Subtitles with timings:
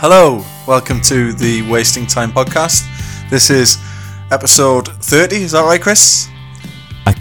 [0.00, 2.86] Hello, welcome to the Wasting Time podcast.
[3.30, 3.78] This is
[4.30, 6.28] episode 30, is that right, Chris?
[7.04, 7.16] I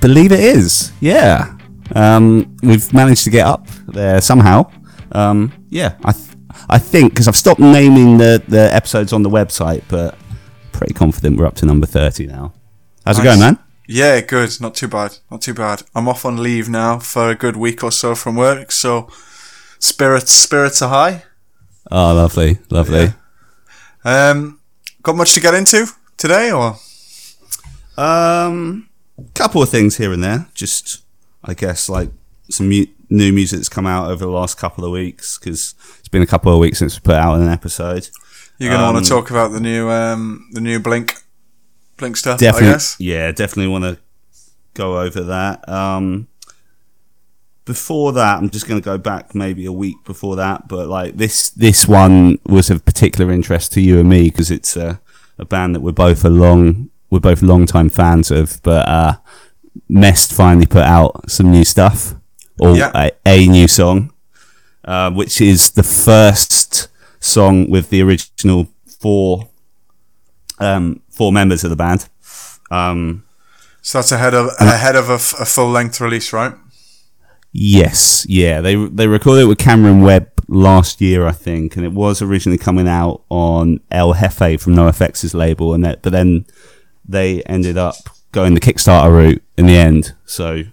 [0.00, 0.92] believe it is.
[1.00, 1.58] Yeah,
[1.96, 4.70] um, we've managed to get up there somehow.
[5.10, 6.36] Um, yeah, I th-
[6.70, 10.16] I think because I've stopped naming the the episodes on the website, but
[10.70, 12.52] pretty confident we're up to number thirty now.
[13.04, 13.58] How's it going, man?
[13.88, 15.82] Yeah, good, not too bad, not too bad.
[15.92, 19.08] I'm off on leave now for a good week or so from work, so
[19.80, 21.24] spirits spirits are high.
[21.90, 23.12] Oh, lovely, lovely.
[24.04, 24.60] Um,
[25.02, 25.86] got much to get into
[26.16, 26.76] today, or
[27.96, 28.88] Um,
[29.34, 30.46] couple of things here and there.
[30.54, 31.02] Just,
[31.44, 32.10] I guess, like
[32.50, 36.08] some mu- new music that's come out over the last couple of weeks because it's
[36.08, 38.08] been a couple of weeks since we put out an episode.
[38.58, 41.14] you're gonna want Um, to talk about the new um the new Blink
[41.98, 42.38] Blink stuff?
[42.40, 42.96] definitely, I guess.
[42.98, 43.98] yeah, definitely want to
[44.74, 45.66] go over that.
[45.68, 46.28] Um,
[47.66, 51.16] before that, I'm just going to go back maybe a week before that, but like
[51.18, 55.00] this, this one was of particular interest to you and me because it's a,
[55.38, 59.16] a band that we're both a long, we're both long time fans of, but, uh,
[59.90, 62.14] Mest finally put out some new stuff
[62.58, 62.90] or Yeah.
[62.94, 64.10] a, a new song,
[64.84, 66.88] uh, which is the first
[67.20, 69.48] song with the original four,
[70.60, 72.08] um, four members of the band.
[72.70, 73.24] Um,
[73.82, 76.54] So that's ahead of ahead of a, f- a full length release, right?
[77.52, 81.92] Yes, yeah, they they recorded it with Cameron Webb last year, I think, and it
[81.92, 86.46] was originally coming out on El Jefe from NoFX's label, and that, but then
[87.04, 87.96] they ended up
[88.32, 90.14] going the Kickstarter route in the end.
[90.24, 90.64] So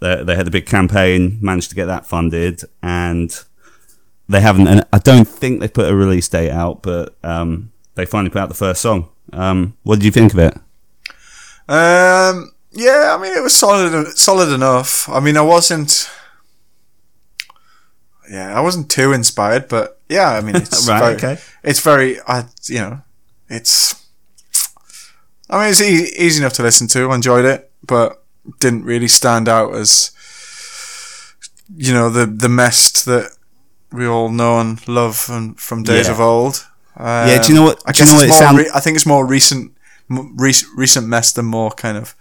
[0.00, 3.36] they they had a big campaign, managed to get that funded, and
[4.28, 4.68] they haven't.
[4.68, 8.40] And I don't think they put a release date out, but um, they finally put
[8.40, 9.08] out the first song.
[9.32, 10.54] Um, what did you think of it?
[11.68, 15.08] Um, yeah, I mean, it was solid, solid enough.
[15.08, 16.08] I mean, I wasn't.
[18.30, 21.42] Yeah, I wasn't too inspired, but yeah, I mean, it's Right, very, okay.
[21.64, 23.02] It's very, I, you know,
[23.48, 23.94] it's.
[25.48, 27.10] I mean, it's e- easy enough to listen to.
[27.10, 28.22] I enjoyed it, but
[28.60, 30.12] didn't really stand out as,
[31.76, 33.32] you know, the the mest that
[33.90, 36.12] we all know and love and from days Yeah.
[36.12, 36.64] of old.
[36.96, 38.38] Um, Yeah, do you know what- I do you guess know it's what it more.
[38.38, 39.72] sound- re- I think it's more recent,
[40.08, 42.14] m- rec- recent mest than more kind of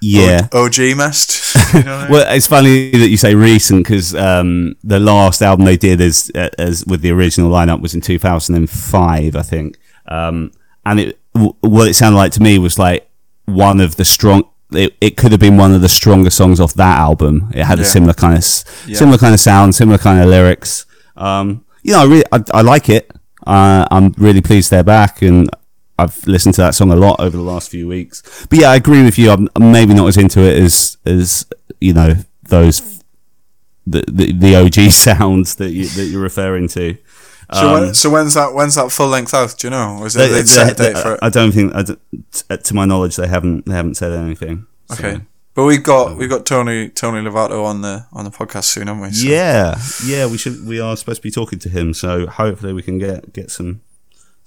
[0.00, 0.48] Yeah.
[0.52, 1.36] O- OG mest.
[1.74, 2.12] You know I mean?
[2.12, 6.30] Well, it's funny that you say recent because um, the last album they did as
[6.58, 9.76] as with the original lineup was in 2005, I think.
[10.06, 10.52] Um,
[10.86, 13.08] and it w- what it sounded like to me was like
[13.46, 14.44] one of the strong.
[14.72, 17.50] It, it could have been one of the stronger songs off that album.
[17.54, 18.44] It had a similar kind of
[18.86, 18.96] Yeah.
[18.96, 20.86] similar kind of sound, similar kind of lyrics.
[21.16, 23.10] Um, you know, I really I, I like it.
[23.46, 25.48] Uh, I'm really pleased they're back, and
[25.98, 28.46] I've listened to that song a lot over the last few weeks.
[28.48, 29.30] But yeah, I agree with you.
[29.30, 31.46] I'm maybe not as into it as as
[31.80, 32.14] you know
[32.48, 33.02] those
[33.86, 36.96] the the, the OG sounds that you that you're referring to.
[37.52, 38.52] so, Um, when, so when's that?
[38.54, 39.54] When's that full length out?
[39.58, 39.98] Do you know?
[40.00, 41.20] Or is it they- they, set a they- date for it?
[41.22, 42.00] I don't think, I don't-
[42.64, 44.66] to my knowledge, they haven't they haven't said anything.
[44.90, 45.20] so- Okay,
[45.54, 49.02] but we've got we've got Tony Tony Lovato on the on the podcast soon, haven't
[49.02, 49.10] we?
[49.12, 50.64] So- Yeah, yeah, we should.
[50.66, 53.80] We are supposed to be talking to him, so hopefully we can get get some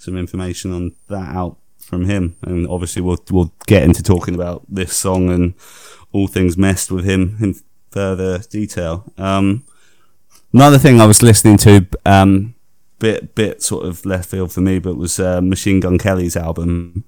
[0.02, 4.64] some information on that out from him, and obviously we'll we'll get into talking about
[4.68, 5.54] this song and
[6.12, 7.54] all things Mest with him in
[7.90, 9.12] further detail.
[9.16, 9.64] Um,
[10.52, 12.54] another thing I was listening to, um,
[12.98, 17.04] bit bit sort of left field for me, but was uh, Machine Gun Kelly's album.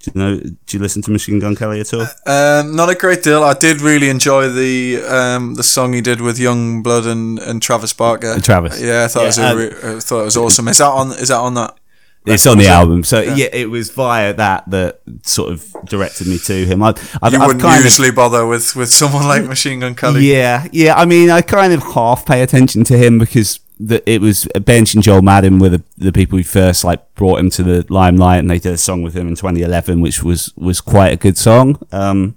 [0.00, 0.38] Do you know?
[0.38, 2.06] Do you listen to Machine Gun Kelly at all?
[2.26, 3.42] Um, not a great deal.
[3.42, 7.94] I did really enjoy the um, the song he did with Yungblud and, and Travis
[7.94, 8.32] Barker.
[8.32, 8.82] And Travis.
[8.82, 10.68] Yeah, I thought it was Yeah, re- I thought it was awesome.
[10.68, 11.12] Is that on?
[11.12, 11.78] Is that on that?
[12.26, 13.48] It's on the album, so yeah.
[13.52, 16.82] it was via that that sort of directed me to him.
[16.82, 16.88] I,
[17.20, 20.32] I've, You I've wouldn't kind of, usually bother with, with someone like Machine Gun Kelly.
[20.32, 20.94] yeah, yeah.
[20.94, 24.94] I mean, I kind of half pay attention to him because the, it was Benji
[24.94, 28.38] and Joel Madden were the, the people who first like brought him to the limelight,
[28.38, 31.36] and they did a song with him in 2011, which was was quite a good
[31.36, 31.78] song.
[31.92, 32.36] Um,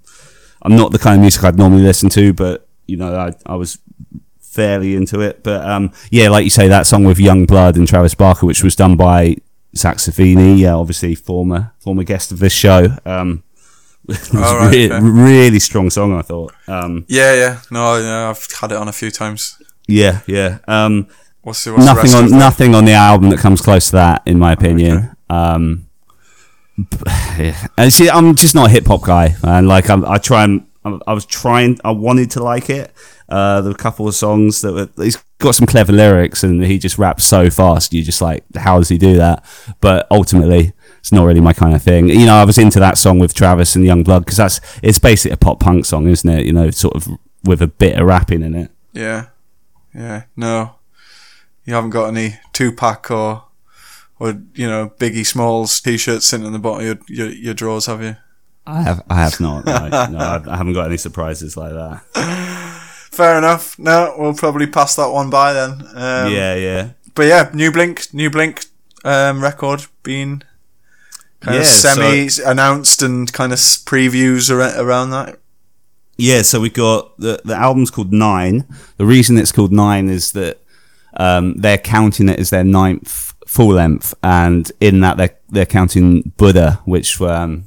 [0.63, 3.55] I'm not the kind of music I'd normally listen to, but you know, I I
[3.55, 3.79] was
[4.41, 5.43] fairly into it.
[5.43, 8.75] But um, yeah, like you say, that song with Yungblud and Travis Barker, which was
[8.75, 9.37] done by
[9.75, 12.87] Saxophini, yeah, obviously former former guest of this show.
[13.05, 13.43] Um,
[14.09, 14.99] it was right, re- okay.
[15.01, 16.53] really strong song, I thought.
[16.67, 17.59] Um, Yeah, yeah.
[17.71, 19.61] No, yeah, I've had it on a few times.
[19.87, 20.59] yeah, yeah.
[20.67, 21.07] Um,
[21.41, 24.37] What's the, what's nothing on nothing on the album that comes close to that, in
[24.37, 25.15] my opinion.
[25.29, 25.87] Um,
[27.37, 27.67] yeah.
[27.77, 30.67] and see, I'm just not a hip hop guy, and like I'm, I try and
[30.83, 32.91] I was trying, I wanted to like it.
[33.29, 35.03] Uh, there were a couple of songs that were.
[35.03, 37.93] He's got some clever lyrics, and he just raps so fast.
[37.93, 39.43] You're just like, how does he do that?
[39.81, 42.07] But ultimately, it's not really my kind of thing.
[42.07, 45.33] You know, I was into that song with Travis and Yungblud because that's it's basically
[45.33, 46.45] a pop punk song, isn't it?
[46.45, 47.07] You know, sort of
[47.43, 48.71] with a bit of rapping in it.
[48.93, 49.27] Yeah,
[49.93, 50.23] yeah.
[50.35, 50.75] No,
[51.65, 53.43] you haven't got any Tupac or
[54.19, 57.87] or you know Biggie Smalls t-shirt sitting in the bottom of your your, your drawers,
[57.87, 58.15] have you?
[58.65, 59.65] I have, I have not.
[59.65, 62.03] No, no I, I haven't got any surprises like that.
[63.17, 63.79] Fair enough.
[63.79, 65.71] No, we'll probably pass that one by then.
[65.95, 66.89] Um, yeah, yeah.
[67.15, 68.65] But yeah, new Blink, new Blink
[69.03, 70.43] um, record being
[71.39, 75.39] kind Yeah, of semi announced and kind of previews ar- around that.
[76.15, 78.65] Yeah, so we got the the album's called Nine.
[78.97, 80.59] The reason it's called Nine is that
[81.15, 86.33] um, they're counting it as their ninth full length, and in that they're they're counting
[86.37, 87.65] Buddha, which um,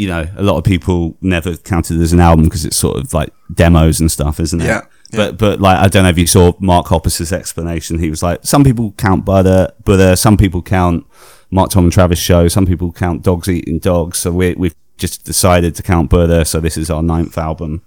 [0.00, 3.12] you know a lot of people never counted as an album because it's sort of
[3.12, 4.64] like demos and stuff, isn't it?
[4.64, 5.16] Yeah, yeah.
[5.16, 7.98] But but like I don't know if you saw Mark Hoppus's explanation.
[7.98, 10.16] He was like, some people count Buddha, Buddha.
[10.16, 11.06] Some people count
[11.50, 12.48] Mark Tom and Travis show.
[12.48, 14.18] Some people count Dogs Eating Dogs.
[14.18, 16.44] So we we've just decided to count Buddha.
[16.44, 17.82] So this is our ninth album.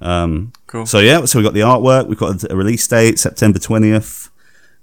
[0.00, 0.86] Um, Cool.
[0.86, 2.06] So yeah, so we got the artwork.
[2.06, 4.30] We've got a release date, September twentieth,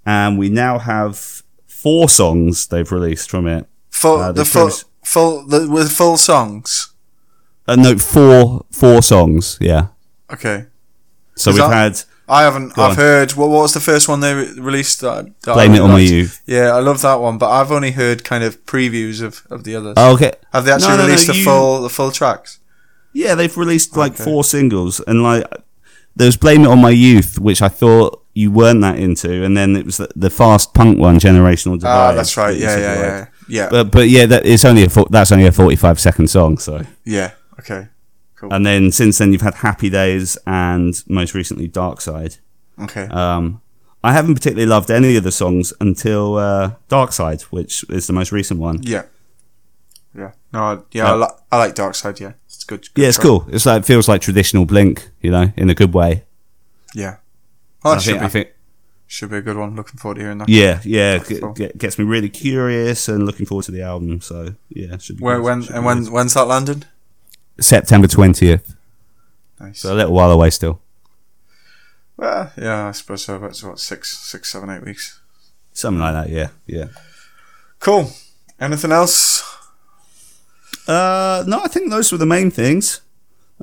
[0.06, 3.66] and we now have four songs they've released from it.
[3.90, 6.94] Full Uh, the the full the, with full songs.
[7.68, 9.58] Uh, no, four four songs.
[9.62, 9.88] Yeah.
[10.32, 10.66] Okay,
[11.36, 12.78] So we've that- had I haven't.
[12.78, 12.96] I've on.
[12.98, 13.32] heard.
[13.32, 15.00] What, what was the first one they re- released?
[15.00, 16.00] That, that I Blame It On My?
[16.00, 16.42] Youth.
[16.46, 19.78] Yeah, I love that one, but I've only heard kind of previews of, of the
[19.78, 19.94] others.
[19.96, 20.34] Oh, okay.
[20.52, 22.60] Have they actually No, no, no, released the you- full the full tracks?
[23.14, 24.24] Yeah, they've released like Okay.
[24.26, 25.46] four singles, and like
[26.18, 29.56] there was "Blame It on My Youth," which I thought you weren't that into, and
[29.56, 32.58] then it was the, the fast punk one, "Generational Divide." Ah, that's right.
[32.58, 33.26] Yeah, yeah, yeah.
[33.48, 36.58] Yeah, But but yeah, that it's only a fo- that's only a forty-five second song.
[36.58, 37.32] So, yeah.
[37.60, 37.88] Okay,
[38.36, 38.54] Cool.
[38.54, 42.38] and then since then you've had "Happy Days" and most recently "Dark Side."
[42.80, 43.08] okay.
[43.08, 43.62] Um,
[44.04, 48.14] I haven't particularly loved any of the songs until uh, "Dark Side," which is the
[48.14, 48.80] most recent one.
[48.84, 49.04] yeah,
[50.16, 50.32] yeah.
[50.54, 51.06] No, I- yeah.
[51.08, 52.20] I, Uh, li- I like Dark Side.
[52.20, 52.82] Yeah, it's good.
[52.94, 53.26] good Yeah, it's track.
[53.28, 53.48] cool.
[53.52, 56.24] It's like it feels like traditional Blink, you know, in a good way.
[56.94, 57.18] Yeah.
[57.84, 58.48] Oh, I think, be I think
[59.08, 59.76] should be a good one.
[59.76, 60.50] Looking forward to hearing that.
[60.50, 61.54] Yeah, yeah, Cool.
[61.54, 64.22] g- gets me really curious and looking forward to the album.
[64.22, 65.44] So yeah, should be Where, good.
[65.46, 66.14] when Should and be when good.
[66.14, 66.84] when's that landing?
[67.60, 68.76] September twentieth,
[69.60, 69.80] Nice.
[69.80, 70.80] so a little while away still.
[72.18, 73.36] well, yeah, I suppose so.
[73.36, 75.20] About what six, six, seven, eight weeks.
[75.74, 76.30] Something like that.
[76.30, 76.88] Yeah, yeah.
[77.80, 78.12] Cool.
[78.60, 79.44] Anything else?
[80.88, 83.02] Uh, no, I think those were the main things.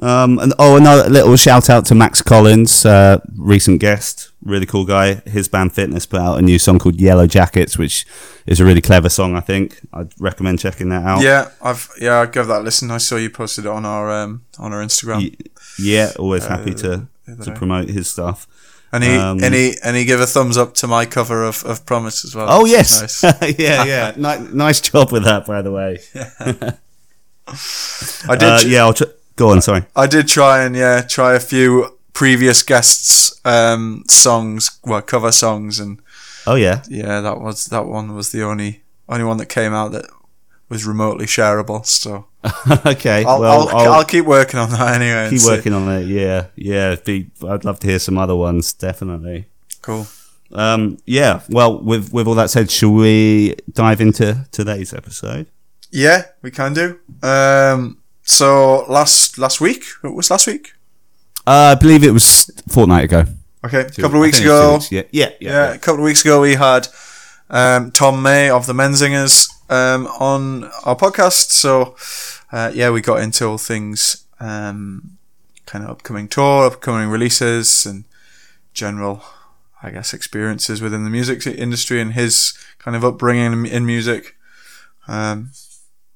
[0.02, 4.84] Um, and oh, another little shout out to Max Collins, uh, recent guest, really cool
[4.84, 5.14] guy.
[5.26, 8.04] His band Fitness put out a new song called Yellow Jackets, which
[8.44, 9.36] is a really clever song.
[9.36, 11.22] I think I'd recommend checking that out.
[11.22, 12.90] Yeah, I've yeah, I'll give that a listen.
[12.90, 15.34] I saw you posted it on our um on our Instagram.
[15.78, 17.52] Yeah, always happy to to day.
[17.54, 18.48] promote his stuff.
[18.92, 21.64] And he Um, and he and he gave a thumbs up to my cover of,
[21.64, 22.46] of Promise as well.
[22.50, 23.22] Oh yes, nice.
[23.58, 24.12] yeah, yeah.
[24.16, 25.98] Ni- nice job with that, by the way.
[28.28, 28.42] I did.
[28.42, 29.04] Uh, yeah, I'll tr-
[29.36, 29.62] go on.
[29.62, 29.84] Sorry.
[29.94, 35.80] I did try and yeah, try a few previous guests' um, songs, well, cover songs,
[35.80, 36.00] and
[36.46, 36.82] Oh yeah.
[36.88, 40.06] yeah, that was that one was the only only one that came out that
[40.68, 41.84] was remotely shareable.
[41.86, 42.26] So
[42.86, 43.24] okay.
[43.24, 45.30] I'll well, I'll, I'll, keep working on that anyway.
[45.30, 45.50] keep see.
[45.50, 46.06] working on it.
[46.06, 46.96] Yeah, yeah.
[46.96, 48.72] Be, I'd love to hear some other ones.
[48.72, 49.46] Definitely.
[49.80, 50.06] Cool.
[50.52, 51.40] Um, yeah.
[51.48, 55.46] Well, with with all that said, shall we dive into today's episode?
[55.90, 56.98] Yeah, we can do.
[57.22, 60.72] Um, so last last week, it was last week.
[61.46, 63.26] Uh, I believe it was a fortnight ago.
[63.64, 64.72] Okay, a couple of weeks think it was two ago.
[64.74, 64.92] weeks.
[64.92, 65.50] Yeah, yeah, yeah.
[65.50, 66.88] Yeah, a couple of weeks ago we had
[67.50, 71.50] um, Tom May of the Menzingers um, on our podcast.
[71.50, 71.96] So
[72.50, 75.18] uh, yeah, we got into all things um,
[75.66, 78.04] kind of upcoming tour, upcoming releases, and
[78.72, 79.22] general,
[79.82, 84.36] I guess, experiences within the music industry and his kind of upbringing in, in music.
[85.08, 85.50] Um,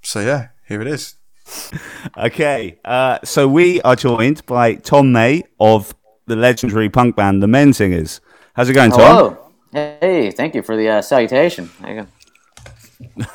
[0.03, 1.15] so yeah, here it is.
[2.17, 5.95] Okay, uh, so we are joined by Tom May of
[6.27, 8.21] the legendary punk band The Menzingers.
[8.55, 9.01] How's it going, Tom?
[9.01, 9.53] Hello.
[10.01, 11.71] Hey, thank you for the uh, salutation.
[11.81, 12.07] There you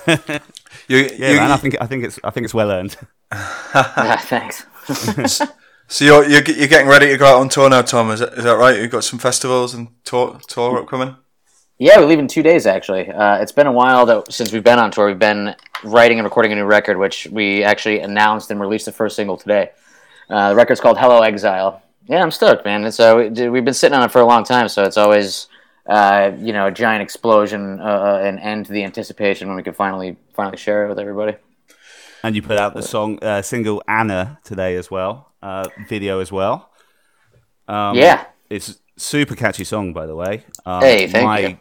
[0.08, 0.40] go.
[0.88, 2.98] You, Yeah, you- man, I think I think it's I think it's well earned.
[3.32, 4.66] Ah, thanks.
[5.88, 8.12] so you're, you're you're getting ready to go out on tour now, Tom?
[8.12, 8.80] Is that, is that right?
[8.80, 11.16] You've got some festivals and tour tour upcoming.
[11.80, 13.10] Yeah, we leave in two days actually.
[13.10, 15.08] Uh, it's been a while that since we've been on tour.
[15.08, 18.92] We've been writing and recording a new record, which we actually announced and released the
[18.92, 19.72] first single today.
[20.30, 22.84] Uh, the record's called "Hello Exile." Yeah, I'm stoked, man.
[22.84, 25.48] And so we- we've been sitting on it for a long time, so it's always
[25.88, 29.64] uh, you know a giant explosion uh, uh, and end to the anticipation when we
[29.64, 31.36] can finally finally share it with everybody.
[32.24, 36.32] And you put out the song uh, single Anna today as well, uh, video as
[36.32, 36.70] well.
[37.68, 38.26] Um, Yeah.
[38.50, 40.46] it's super catchy song by the way.
[40.66, 41.58] Um, Hey, thank my, you.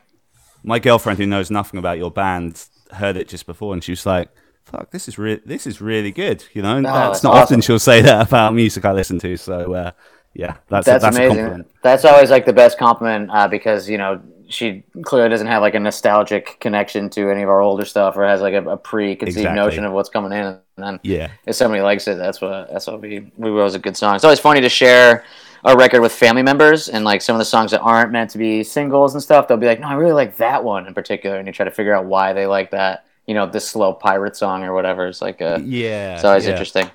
[0.62, 4.06] My girlfriend who knows nothing about your band heard it just before, and she was
[4.06, 4.28] like,
[4.64, 7.78] "Fuck, this is re- this is really good." You know, and that's, not often she'll
[7.78, 9.36] say that about music I listen to.
[9.36, 9.90] So uh,
[10.34, 11.64] yeah, that's That's, a, that's amazing.
[11.82, 15.74] That's always like the best compliment uh, because you know she clearly doesn't have like
[15.74, 19.38] a nostalgic connection to any of our older stuff, or has like a, a preconceived
[19.38, 19.56] Exactly.
[19.60, 20.44] notion of what's coming in.
[20.46, 21.30] And then Yeah.
[21.46, 24.14] if somebody likes it, that's what that's what we we was a good song.
[24.14, 25.24] It's always funny to share
[25.64, 28.38] a record with family members, and like some of the songs that aren't meant to
[28.38, 31.36] be singles and stuff, they'll be like, "No, I really like that one in particular,"
[31.38, 33.04] and you try to figure out why they like that.
[33.26, 35.06] You know, this slow pirate song or whatever.
[35.06, 36.14] It's like uh, a, Yeah.
[36.14, 36.52] it's always yeah.
[36.52, 36.90] interesting.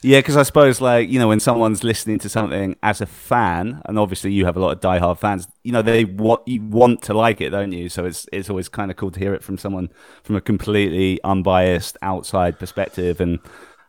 [0.00, 3.82] Yeah, because I suppose like you know when someone's listening to something as a fan,
[3.86, 7.02] and obviously you have a lot of diehard fans, you know they want you want
[7.02, 7.88] to like it, don't you?
[7.88, 9.88] So it's it's always kind of cool to hear it from someone
[10.22, 13.40] from a completely unbiased outside perspective, and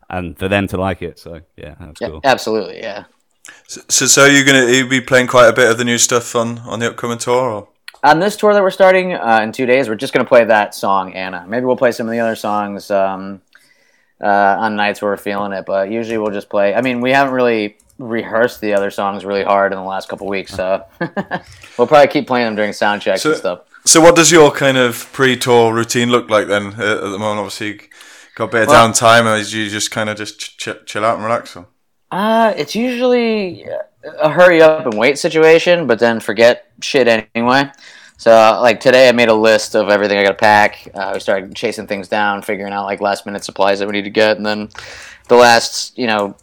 [0.10, 1.20] and for them to like it.
[1.20, 2.22] So yeah, that's Yeah, cool.
[2.24, 3.04] absolutely, yeah.
[3.68, 6.36] So, so are you gonna you be playing quite a bit of the new stuff
[6.36, 7.50] on on the upcoming tour?
[7.52, 7.68] Or?
[8.04, 10.46] On this tour that we're starting uh, in two days, we're just going to play
[10.46, 11.44] that song, Anna.
[11.46, 13.42] Maybe we'll play some of the other songs um,
[14.24, 14.26] uh,
[14.58, 16.74] on nights where we're feeling it, but usually we'll just play.
[16.74, 20.28] I mean, we haven't really rehearsed the other songs really hard in the last couple
[20.28, 20.86] weeks, so
[21.78, 23.60] we'll probably keep playing them during sound checks So- and stuff.
[23.86, 26.76] So what does your kind of pre-tour routine look like then?
[26.80, 27.82] Uh, at the moment, obviously,
[28.36, 31.04] got a bit of Well- downtime, or do you just kind of just ch- chill
[31.04, 31.58] out and relax?
[31.58, 31.68] Or?
[32.12, 33.66] Uh, it's usually
[34.20, 37.70] a hurry up and wait situation, but then forget shit anyway.
[38.18, 40.90] So, like today, I made a list of everything I got to pack.
[40.94, 44.04] Uh, we started chasing things down, figuring out like last minute supplies that we need
[44.04, 44.70] to get, and then
[45.30, 46.36] the last, you know,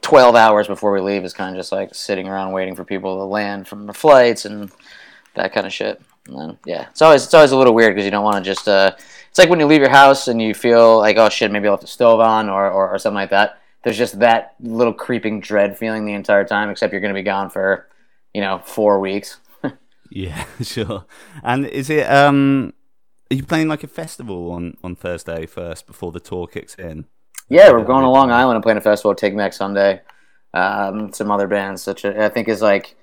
[0.00, 3.16] twelve hours before we leave is kind of just like sitting around waiting for people
[3.16, 4.70] to land from the flights and
[5.34, 6.00] that kind of shit.
[6.28, 8.50] And then, yeah, it's always it's always a little weird because you don't want to
[8.50, 8.68] just.
[8.68, 8.92] Uh,
[9.30, 11.70] it's like when you leave your house and you feel like, oh shit, maybe I
[11.70, 13.61] left the stove on or, or, or something like that.
[13.84, 17.24] There's just that little creeping dread feeling the entire time, except you're going to be
[17.24, 17.88] gone for,
[18.32, 19.38] you know, four weeks.
[20.14, 21.06] Yeah, sure.
[21.42, 22.74] And is it um?
[23.30, 27.06] Are you playing like a festival on on Thursday first before the tour kicks in?
[27.48, 30.02] Yeah, we're going to Long Island and playing a festival at Taking Back Sunday.
[30.54, 32.94] Um, some other bands, such a, I think is like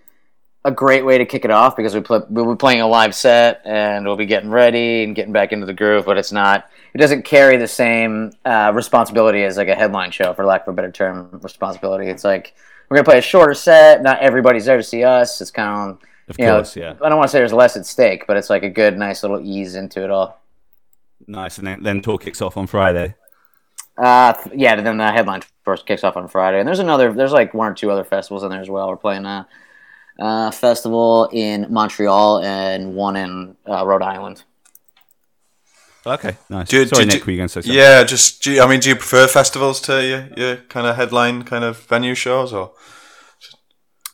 [0.66, 3.16] a great way to kick it off because we play, we'll be playing a live
[3.16, 6.06] set and we'll be getting ready and getting back into the groove.
[6.06, 10.34] But it's not, it doesn't carry the same uh, responsibility as like a headline show,
[10.34, 12.08] for lack of a better term, responsibility.
[12.08, 12.56] It's like
[12.90, 14.02] we're gonna play a shorter set.
[14.02, 15.40] Not everybody's there to see us.
[15.40, 16.00] It's kind of,
[16.30, 16.96] Of you know, yeah.
[17.04, 19.24] I don't want to say there's less at stake, but it's like a good, nice
[19.24, 20.42] little ease into it all.
[21.28, 23.16] Nice, and then, then tour kicks off on Friday.
[23.98, 27.32] Uh, yeah, and then the headline first kicks off on Friday, and there's another, there's
[27.32, 28.88] like one or two other festivals in there as well.
[28.90, 29.48] We're playing a,
[30.20, 34.44] uh festival in Montreal and one in uh, Rhode Island.
[36.06, 36.68] Okay, nice.
[36.70, 37.78] Do you- Sorry, do you- Nick, were you going to say something?
[37.78, 40.96] Yeah, just do you, I mean, do you prefer festivals to your, your kind of
[40.96, 42.72] headline kind of venue shows or?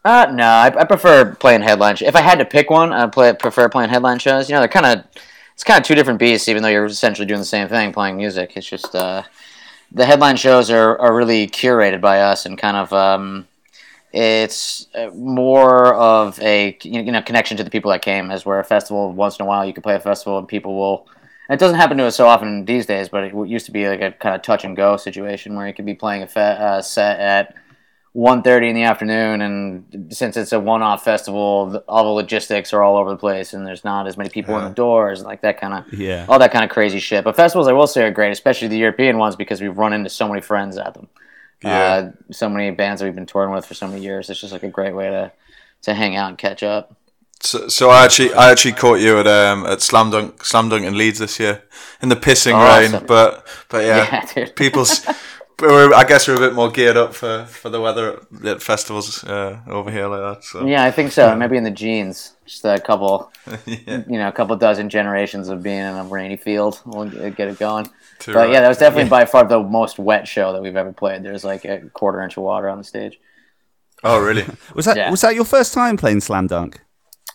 [0.03, 1.95] Uh, no, I, I prefer playing headline.
[1.95, 4.49] Sh- if I had to pick one, I'd play, prefer playing headline shows.
[4.49, 5.05] You know, they're kind of,
[5.53, 8.17] it's kind of two different beasts, even though you're essentially doing the same thing, playing
[8.17, 8.53] music.
[8.55, 9.23] It's just, uh,
[9.91, 13.47] the headline shows are, are really curated by us and kind of, um,
[14.15, 18.59] it's uh, more of a you know connection to the people that came, as where
[18.59, 21.07] a festival once in a while you can play a festival and people will.
[21.49, 24.01] It doesn't happen to us so often these days, but it used to be like
[24.01, 26.81] a kind of touch and go situation where you could be playing a fe- uh,
[26.81, 27.53] set at
[28.15, 32.95] 1.30 in the afternoon, and since it's a one-off festival, all the logistics are all
[32.97, 35.59] over the place, and there's not as many people in the doors, and like that
[35.59, 36.25] kind of Yeah.
[36.29, 37.23] all that kind of crazy shit.
[37.25, 40.09] But festivals, I will say, are great, especially the European ones, because we've run into
[40.09, 41.09] so many friends at them.
[41.65, 41.93] Yeah.
[41.93, 44.29] Uh, so many bands that we've been touring with for so many years.
[44.29, 45.31] It's just like a great way to
[45.83, 46.95] to hang out and catch up.
[47.41, 50.85] So, so I actually, I actually caught you at um at Slam Dunk, Slam Dunk
[50.85, 51.63] in Leeds this year
[52.01, 52.93] in the pissing Awesome.
[52.93, 55.05] rain, but but yeah, Yeah, people's.
[55.57, 58.61] But we're, I guess we're a bit more geared up for, for the weather at
[58.61, 60.43] festivals uh, over here like that.
[60.43, 61.33] So Yeah, I think so.
[61.41, 63.31] Maybe in the genes, just a couple,
[63.65, 66.81] yeah, you know, a couple dozen generations of being in a rainy field
[67.13, 67.87] get get it going.
[68.19, 68.51] Too But right.
[68.51, 71.23] yeah, that was definitely by far the most wet show that we've ever played.
[71.23, 73.19] There's like a quarter inch of water on the stage.
[74.03, 74.45] Oh really?
[74.75, 75.09] Was that Yeah.
[75.11, 76.81] was that your first time playing slam dunk?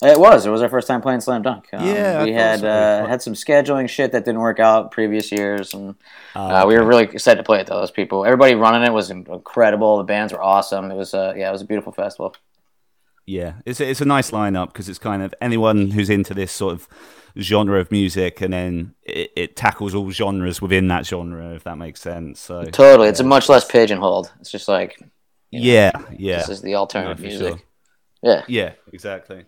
[0.03, 0.47] It was.
[0.47, 1.69] It was our first time playing slam dunk.
[1.75, 2.69] Um, Yeah, we had so.
[2.69, 5.95] uh, had some scheduling shit that didn't work out previous years, and
[6.35, 7.67] Ah, uh, we were really excited to play it.
[7.67, 9.99] Though those people, everybody running it was incredible.
[9.99, 10.91] The bands were awesome.
[10.91, 12.35] It was uh, yeah, it was a beautiful festival.
[13.31, 16.51] Yeah, it's a, it's a nice lineup because it's kind of anyone who's into this
[16.51, 16.89] sort of
[17.39, 21.79] genre of music, and then it, it tackles all genres within that genre, if that
[21.79, 22.41] makes sense.
[22.41, 24.33] So Totally, it's a much less pigeonholed.
[24.41, 24.99] It's just like
[25.51, 27.49] yeah, yeah, this is the alternative for music.
[27.49, 27.61] sure.
[28.23, 29.45] Yeah, Yeah, exactly.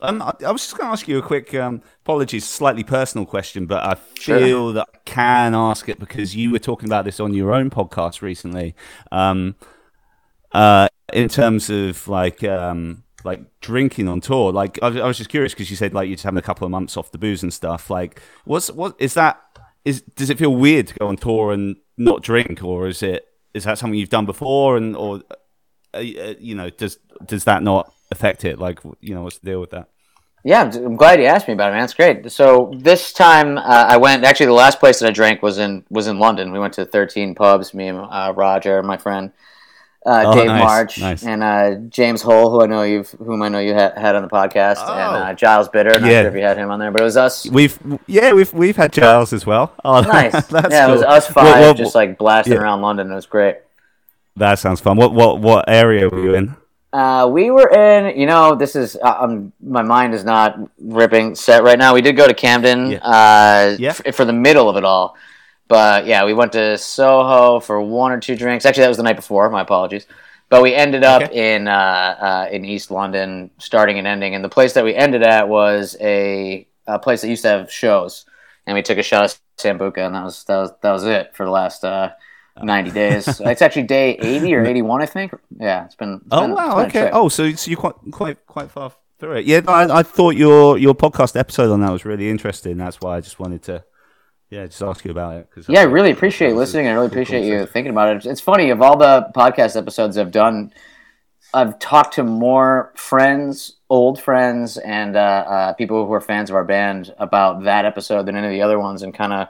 [0.00, 3.26] Um, I, I was just going to ask you a quick, um, apologies, slightly personal
[3.26, 4.38] question, but I Sure.
[4.38, 7.70] feel that I can ask it because you were talking about this on your own
[7.70, 8.74] podcast recently.
[9.12, 9.54] Um,
[10.52, 15.18] uh, in terms of like, um, like drinking on tour, like I, was- I was
[15.18, 17.18] just curious because you said like you're just having a couple of months off the
[17.18, 17.90] booze and stuff.
[17.90, 19.40] Like, what's what is that?
[19.84, 23.26] Is does it feel weird to go on tour and not drink, or is it
[23.54, 25.22] is that something you've done before, and or
[25.94, 28.58] uh, uh, you know does does that not affect it?
[28.58, 29.88] Like, you know, what's the deal with that?
[30.42, 31.84] Yeah, I'm I'm glad you asked me about it, man.
[31.84, 32.30] It's great.
[32.32, 34.24] So this time uh, I went.
[34.24, 36.52] Actually, the last place that I drank was in was in London.
[36.52, 37.74] We went to 13 pubs.
[37.74, 39.32] Me and uh, Roger, my friend,
[40.06, 41.22] uh, Oh, Dave nice, March, nice.
[41.24, 44.22] and uh, James Hall, who I know you've, whom I know you ha- had on
[44.22, 45.18] the podcast, and Oh.
[45.26, 45.94] uh, Giles Bidder.
[45.94, 46.22] I'm not Yeah.
[46.22, 47.46] sure if you had him on there, but it was us.
[47.50, 49.72] We've yeah, we've we've had Giles as well.
[49.84, 50.32] Oh, Nice.
[50.46, 51.10] that's yeah, it was cool.
[51.10, 52.60] us What- five, what- just like blasting yeah.
[52.60, 53.10] around London.
[53.10, 53.56] It was great.
[54.36, 54.96] that sounds fun.
[54.96, 56.56] What what what area were you in?
[56.92, 61.36] Uh, we were in, you know, this is, uh, um, my mind is not ripping
[61.36, 61.94] set right now.
[61.94, 62.98] We did go to Camden Yeah.
[62.98, 63.90] uh, Yeah.
[64.04, 65.14] f- for the middle of it all.
[65.70, 68.66] But yeah, we went to Soho for one or two drinks.
[68.66, 69.48] Actually, that was the night before.
[69.48, 70.06] My apologies.
[70.50, 71.54] But we ended up Okay.
[71.54, 74.34] in uh, uh, in East London, starting and ending.
[74.34, 77.70] And the place that we ended at was a, a place that used to have
[77.72, 78.26] shows.
[78.66, 81.34] And we took a shot of Sambuca, and that was that was that was it
[81.36, 82.10] for the last uh,
[82.60, 83.28] ninety days.
[83.40, 85.32] it's actually day eighty or eighty one, I think.
[85.56, 86.14] Yeah, it's been.
[86.14, 87.10] It's Oh been- wow, been okay.
[87.12, 89.44] Oh, so so you're quite quite quite far through it.
[89.46, 92.76] Yeah, no, I, I thought your your podcast episode on that was really interesting.
[92.76, 93.84] That's why I just wanted to
[94.50, 95.48] yeah just ask you about it.
[95.68, 96.86] Yeah, I really appreciate listening.
[96.86, 98.26] and I really appreciate you thinking about it.
[98.26, 100.72] It's funny of all the podcast episodes I've done,
[101.54, 106.56] I've talked to more friends, old friends, and uh, uh, people who are fans of
[106.56, 109.48] our band about that episode than any of the other ones, and kind of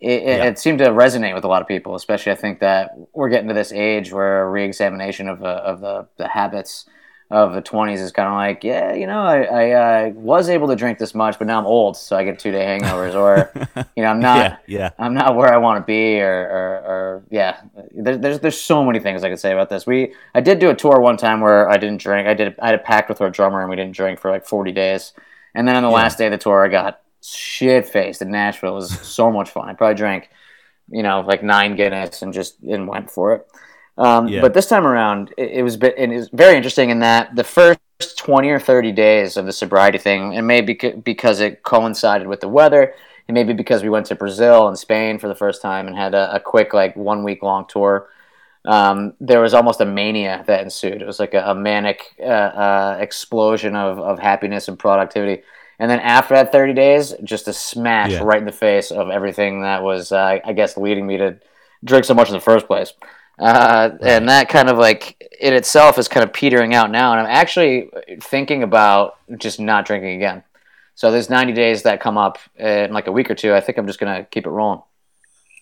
[0.00, 0.44] it, it, Yeah.
[0.46, 1.94] it seemed to resonate with a lot of people.
[1.94, 5.80] Especially, I think that we're getting to this age where a reexamination of uh, of
[5.80, 6.86] the the habits
[7.32, 10.68] of the 20s is kind of like, yeah, you know, I, I uh, was able
[10.68, 13.50] to drink this much, but now I'm old, so I get two day hangovers, or
[13.96, 14.36] you know, I'm not.
[14.36, 14.90] yeah, yeah.
[14.98, 17.62] I'm not where I want to be, or, or, or yeah.
[17.92, 19.86] There, there's there's so many things I could say about this.
[19.86, 22.28] We I did do a tour one time where I didn't drink.
[22.28, 24.46] I did I had a pact with our drummer, and we didn't drink for like
[24.46, 25.14] 40 days.
[25.54, 25.94] And then on the Yeah.
[25.94, 28.72] last day of the tour, I got shit faced in Nashville.
[28.72, 29.70] It was so much fun.
[29.70, 30.28] I probably drank,
[30.90, 33.46] you know, like nine Guinness and just and went for it.
[34.02, 34.40] Um, Yeah.
[34.40, 37.44] But this time around, it, it was bit, it was very interesting in that the
[37.44, 37.78] first
[38.16, 42.48] 20 or 30 days of the sobriety thing, and maybe because it coincided with the
[42.48, 42.94] weather,
[43.28, 46.14] and maybe because we went to Brazil and Spain for the first time and had
[46.14, 48.08] a, a quick, like, one week long tour.
[48.64, 51.02] Um, there was almost a mania that ensued.
[51.02, 52.24] It was like a, a manic uh,
[52.66, 55.42] uh, explosion of, of happiness and productivity.
[55.78, 58.22] And then after that 30 days, just a smash Yeah.
[58.22, 61.36] right in the face of everything that was, uh, I guess, leading me to
[61.84, 62.92] drink so much in the first place.
[63.42, 67.12] Uh, And that kind of like in itself is kind of petering out now.
[67.12, 67.90] And I'm actually
[68.22, 70.42] thinking about just not drinking again.
[70.94, 73.54] So there's 90 days that come up in like a week or two.
[73.54, 74.82] I think I'm just going to keep it rolling.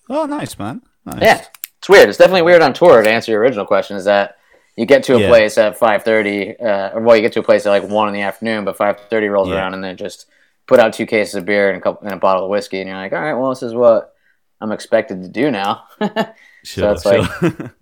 [0.09, 0.83] Oh, nice man.
[1.07, 1.23] Nice.
[1.23, 1.45] Yeah,
[1.79, 2.09] it's weird.
[2.09, 3.01] It's definitely weird on tour.
[3.01, 4.37] To answer your original question, is that
[4.77, 5.29] you get to a Yeah.
[5.29, 8.09] place at five thirty, uh, or well, you get to a place at like one
[8.09, 9.55] in the afternoon, but five thirty rolls Yeah.
[9.57, 10.27] around, and then just
[10.67, 12.89] put out two cases of beer and a couple and a bottle of whiskey, and
[12.89, 14.15] you're like, all right, well, this is what
[14.61, 15.85] I'm expected to do now.
[16.65, 17.31] Sure, it's like-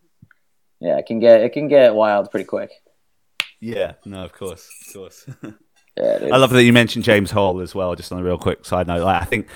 [0.81, 2.71] yeah, it can get it can get wild pretty quick.
[3.61, 5.27] yeah, no, of course, of course.
[6.01, 6.29] Yeah.
[6.33, 7.97] I love that you mentioned James Hall as well.
[7.97, 9.49] Just on a real quick side note, like I think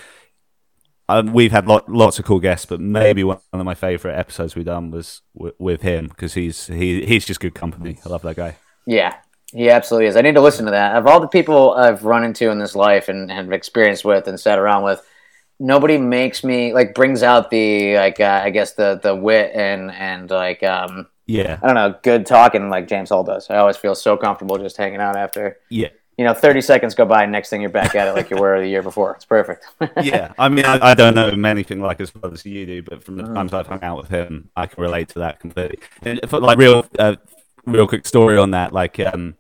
[1.09, 4.57] um, we've had lot, lots of cool guests, but maybe one of my favorite episodes
[4.57, 8.01] we've done was w- with him because he's he he's just good company.
[8.05, 8.57] I love that guy.
[8.89, 9.15] Yeah,
[9.53, 10.17] he absolutely is.
[10.17, 10.97] I need to listen to that.
[10.97, 14.41] Of all the people I've run into in this life and have experienced with and
[14.41, 15.01] sat around with,
[15.63, 19.91] nobody makes me like brings out the like uh, I guess the the wit and
[19.93, 23.49] and like um Yeah, I don't know good talking like James Hall does.
[23.49, 27.07] I always feel so comfortable just hanging out after yeah, you know thirty seconds go
[27.07, 27.23] by.
[27.23, 29.15] and Next thing you're back at it like you were the year before.
[29.15, 29.65] It's perfect.
[30.03, 30.33] yeah.
[30.37, 33.05] I mean, I, I don't know him anything like as well as you do, but
[33.05, 35.79] from the times I've hung out with him, I can relate to that completely.
[36.03, 37.17] And for like real, uh,
[37.67, 39.37] real quick story on that, like, um,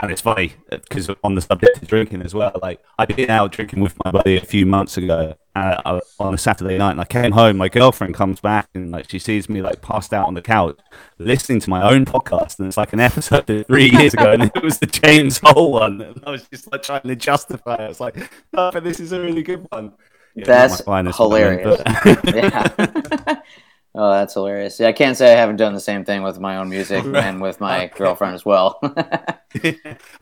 [0.00, 2.52] and it's funny because on the subject of drinking as well.
[2.62, 6.34] Like, I've been out drinking with my buddy a few months ago uh, uh, on
[6.34, 7.56] a Saturday night, and I came home.
[7.58, 10.78] My girlfriend comes back and like she sees me like passed out on the couch
[11.18, 14.62] listening to my own podcast, and it's like an episode three years ago, and it
[14.62, 16.00] was the James Hall one.
[16.00, 17.80] And I was just like trying to justify it.
[17.80, 18.16] I was like,
[18.54, 19.92] "Oh, but this is a really good one."
[20.34, 21.82] Yeah, That's my finest moment, hilarious.
[21.84, 23.40] but- yeah.
[23.94, 24.80] oh, that's hilarious.
[24.80, 27.40] Yeah, I can't say I haven't done the same thing with my own music and
[27.40, 28.78] with my girlfriend as well.
[28.82, 28.94] well,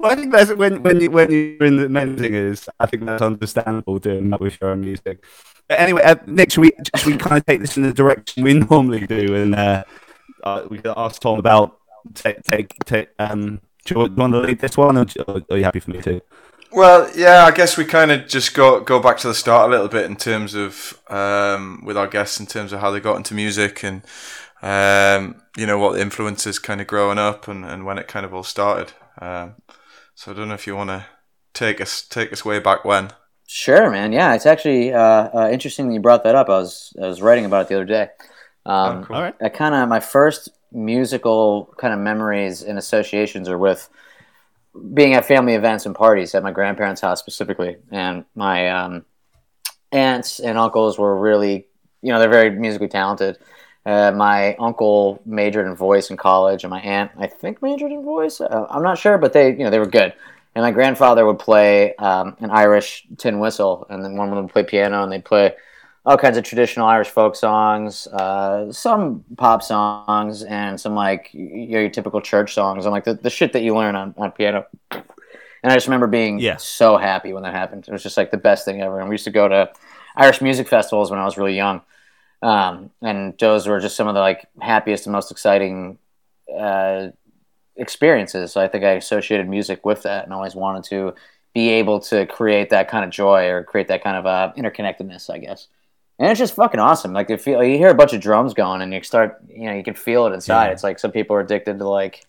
[0.02, 3.98] I think that's when when you when you're in the Menzingers, I think that's understandable
[3.98, 5.24] doing that with your own music.
[5.68, 8.42] But anyway, uh, Nick, should we should we kind of take this in the direction
[8.42, 9.84] we normally do, and uh,
[10.44, 11.78] uh, we can ask Tom about
[12.14, 13.60] take take take um.
[13.84, 15.80] Do you, want- do you want to lead this one, or or are you happy
[15.80, 16.20] for me to?
[16.70, 19.70] Well, yeah, I guess we kind of just go go back to the start a
[19.70, 23.16] little bit in terms of um, with our guests in terms of how they got
[23.16, 24.02] into music and
[24.62, 28.26] um, you know what the influences kind of growing up and, and when it kind
[28.26, 28.92] of all started.
[29.20, 29.54] Um,
[30.14, 31.06] so I don't know if you want to
[31.54, 33.10] take us take us way back when.
[33.46, 34.12] Sure, man.
[34.12, 36.48] Yeah, it's actually uh, uh, interesting that you brought that up.
[36.48, 38.08] I was I was writing about it the other day.
[38.66, 39.16] Um, Oh, cool.
[39.16, 39.34] All right.
[39.40, 43.88] I kind of my first musical kind of memories and associations are with
[44.94, 49.04] being at family events and parties at my grandparents' house specifically, and my um,
[49.92, 51.66] aunts and uncles were really,
[52.02, 53.38] you know, they're very musically talented.
[53.86, 58.04] Uh, my uncle majored in voice in college, and my aunt, I think, majored in
[58.04, 58.40] voice.
[58.40, 60.12] Uh, I'm not sure, but they, you know, they were good.
[60.54, 64.44] And my grandfather would play um, an Irish tin whistle, and then one of them
[64.44, 65.54] would play piano, and they'd play
[66.08, 71.90] all kinds of traditional Irish folk songs, uh, some pop songs, and some like your
[71.90, 74.64] typical church songs, and like the, the shit that you learn on, on piano.
[74.90, 76.56] And I just remember being Yeah.
[76.56, 77.86] so happy when that happened.
[77.86, 79.00] It was just like the best thing ever.
[79.00, 79.70] And we used to go to
[80.16, 81.82] Irish music festivals when I was really young,
[82.42, 85.98] um, and those were just some of the like happiest and most exciting
[86.58, 87.08] uh,
[87.76, 88.52] experiences.
[88.52, 91.14] So I think I associated music with that, and always wanted to
[91.52, 95.28] be able to create that kind of joy or create that kind of uh, interconnectedness,
[95.28, 95.68] I guess.
[96.18, 97.12] And it's just fucking awesome.
[97.12, 99.84] Like you, you hear a bunch of drums going and you start, you know, you
[99.84, 100.66] can feel it inside.
[100.66, 100.72] Yeah.
[100.72, 102.26] It's like some people are addicted to like,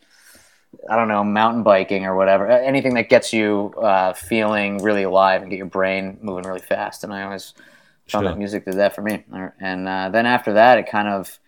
[0.87, 2.47] I don't know, mountain biking or whatever.
[2.47, 7.03] Anything that gets you uh, feeling really alive and get your brain moving really fast.
[7.03, 7.53] And I always
[8.07, 8.31] found Sure.
[8.31, 9.23] that music did that for me.
[9.59, 11.39] And uh, then after that, it kind of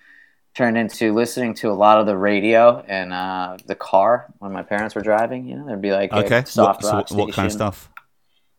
[0.56, 4.64] turned into listening to a lot of the radio and uh, the car when my
[4.64, 5.48] parents were driving.
[5.48, 6.44] You know, there'd be like Okay.
[6.46, 7.91] soft What, so rock what, what kind of stuff?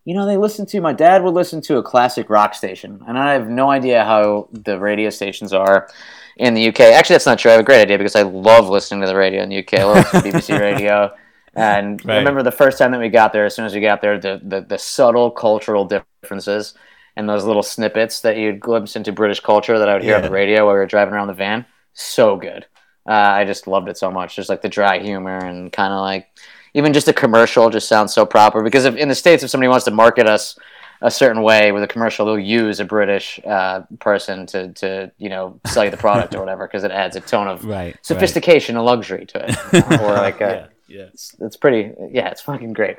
[0.05, 3.19] You know, they listen to my dad would listen to a classic rock station, and
[3.19, 5.89] I have no idea how the radio stations are
[6.37, 6.81] in the UK.
[6.81, 7.51] Actually, that's not true.
[7.51, 9.75] I have a great idea because I love listening to the radio in the UK.
[9.75, 11.11] I love listening to BBC radio,
[11.55, 12.15] and Right.
[12.15, 13.47] I remember the first time that we got there.
[13.47, 16.75] As soon as we got there, the the, the subtle cultural differences
[17.17, 20.23] and those little snippets that you'd glimpse into British culture that I would hear on
[20.23, 21.67] the radio while we were driving around the van.
[21.93, 22.65] So good.
[23.07, 24.35] Uh, I just loved it so much.
[24.35, 26.29] Just like the dry humor and kind of like
[26.75, 29.69] even just a commercial just sounds so proper because if in the states if somebody
[29.69, 30.59] wants to market us
[31.03, 35.29] a certain way with a commercial they'll use a british uh, person to, to you
[35.29, 37.97] know sell you the product or whatever because it adds a tone of Right.
[38.03, 41.03] sophistication and luxury to it or like a, yeah.
[41.13, 42.99] it's, it's pretty yeah it's fucking great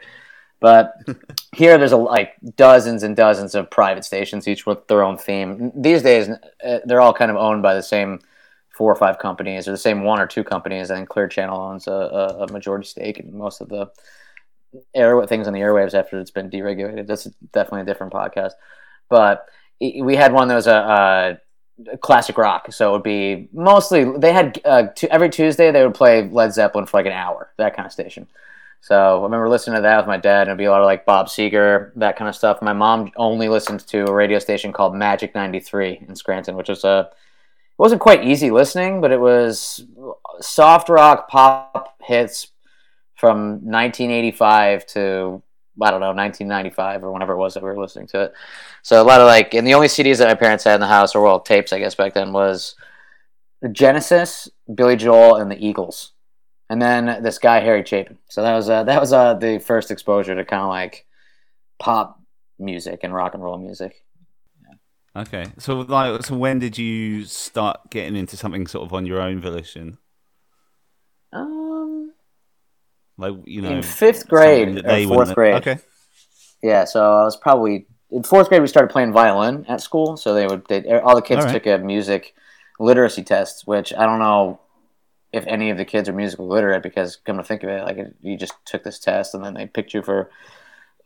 [0.59, 0.93] but
[1.55, 5.71] here there's a, like dozens and dozens of private stations each with their own theme
[5.75, 8.19] these days uh, they're all kind of owned by the same
[8.73, 11.87] four or five companies or the same one or two companies and clear channel owns
[11.87, 13.87] a, a, majority stake in most of the
[14.95, 17.05] air things on the airwaves after it's been deregulated.
[17.05, 18.53] That's definitely a different podcast.
[19.09, 19.47] But
[19.79, 21.39] we had one that was a,
[21.87, 22.71] a classic rock.
[22.73, 26.85] So it would be mostly they had uh, every tuesday they would play led zeppelin
[26.87, 28.27] for like an hour that kind of station.
[28.81, 30.85] So I remember listening to that with my dad, and it'd be a lot of
[30.85, 32.61] like Bob Seger, that kind of stuff.
[32.61, 36.83] My mom only listened to a radio station called Magic 93 in Scranton, which was
[36.83, 37.09] a
[37.77, 39.85] it wasn't quite easy listening, but it was
[40.41, 42.47] soft rock pop hits
[43.15, 45.41] from 1985 to
[45.81, 48.33] I don't know 1995 or whenever it was that we were listening to it.
[48.83, 50.87] So a lot of like, and the only CDs that my parents had in the
[50.87, 52.75] house, or well, tapes I guess back then was
[53.71, 56.13] Genesis, Billy Joel, and the Eagles
[56.73, 58.17] and then this guy Harry Chapin.
[58.29, 61.05] So that was uh, that was uh, the first exposure to kind of like
[61.77, 62.19] pop
[62.57, 64.02] music and rock and roll music.
[65.15, 65.45] Okay.
[65.59, 69.39] So like, so when did you start getting into something sort of on your own
[69.39, 69.97] volition?
[71.31, 72.13] Um,
[73.17, 75.55] Like you know, in fifth grade or fourth grade.
[75.55, 75.77] Okay.
[76.61, 78.61] Yeah, so I was probably in fourth grade.
[78.61, 81.63] We started playing violin at school, so they would they, all the kids All right.
[81.63, 82.33] took a music
[82.79, 84.59] literacy test, which I don't know
[85.31, 87.97] if any of the kids are musically literate because come to think of it, like
[88.21, 90.29] you just took this test and then they picked you for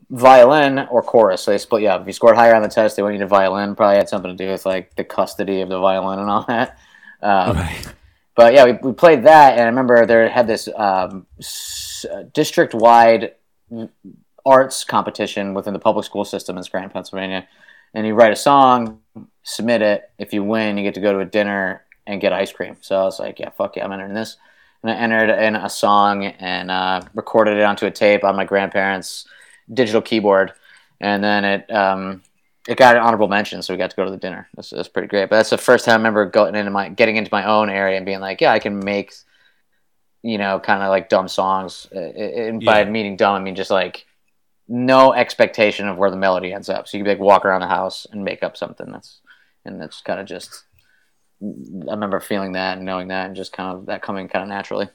[0.10, 1.42] violin or chorus.
[1.42, 2.02] So they split you up.
[2.02, 3.76] If you scored higher on the test, they went you to violin.
[3.76, 6.78] Probably had something to do with like the custody of the violin and all that.
[7.22, 7.94] Um, Right.
[8.36, 12.74] but yeah, we, we played that, and I remember there had this um, s- district
[12.74, 13.34] wide
[14.46, 17.48] arts competition within the public school system in Scranton, Pennsylvania.
[17.94, 19.02] And you write a song,
[19.44, 20.10] submit it.
[20.20, 22.78] If you win, you get to go to a dinner and get ice cream.
[22.82, 24.38] So I was like, yeah, fuck yeah, I'm entering this.
[24.84, 28.46] And I entered in a song and uh, recorded it onto a tape on my
[28.46, 29.28] grandparents'
[29.74, 30.54] digital keyboard.
[31.00, 32.24] And then it um,
[32.68, 34.48] it got an honorable mention, so we got to go to the dinner.
[34.56, 35.30] That's, that's pretty great.
[35.30, 37.98] But that's the first time I remember going into my getting into my own area
[37.98, 39.14] and being like, yeah, I can make,
[40.24, 41.88] you know, kind of like dumb songs.
[41.96, 42.90] Uh, And by Yeah.
[42.90, 44.06] meaning dumb, I mean just like
[44.68, 46.88] no expectation of where the melody ends up.
[46.88, 48.92] So you can like walk around the house and make up something.
[48.92, 49.22] That's
[49.64, 50.64] and that's kind of just.
[51.40, 54.50] I remember feeling that and knowing that, and just kind of that coming kind of
[54.50, 54.90] naturally.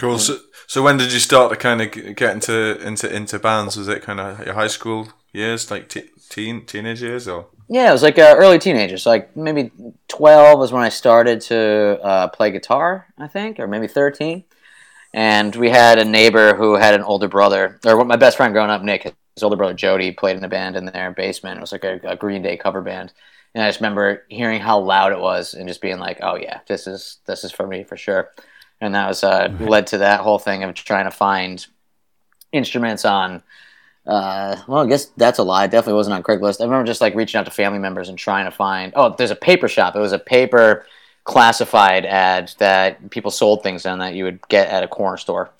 [0.00, 0.18] Cool.
[0.18, 3.76] So, so when did you start to kind of get into into into bands?
[3.76, 7.90] Was it kind of your high school years, like te- teen teenage years, or Yeah,
[7.90, 9.04] it was like uh, early teenagers.
[9.04, 9.70] Like maybe
[10.08, 14.44] twelve was when I started to uh, play guitar, I think, or maybe thirteen.
[15.12, 18.70] And we had a neighbor who had an older brother, or my best friend growing
[18.70, 21.58] up, Nick, his older brother Jody, played in a band in their basement.
[21.58, 23.12] It was like a, a Green Day cover band,
[23.54, 26.60] and I just remember hearing how loud it was and just being like, "Oh yeah,
[26.68, 28.30] this is this is for me for sure."
[28.80, 31.66] And that was uh, led to that whole thing of trying to find
[32.52, 33.42] instruments on.
[34.06, 35.64] Uh, well, I guess that's a lie.
[35.64, 36.60] It definitely wasn't on Craigslist.
[36.60, 38.92] I remember just like reaching out to family members and trying to find.
[38.96, 39.94] Oh, there's a paper shop.
[39.94, 40.86] It was a paper
[41.24, 45.50] classified ad that people sold things in that you would get at a corner store,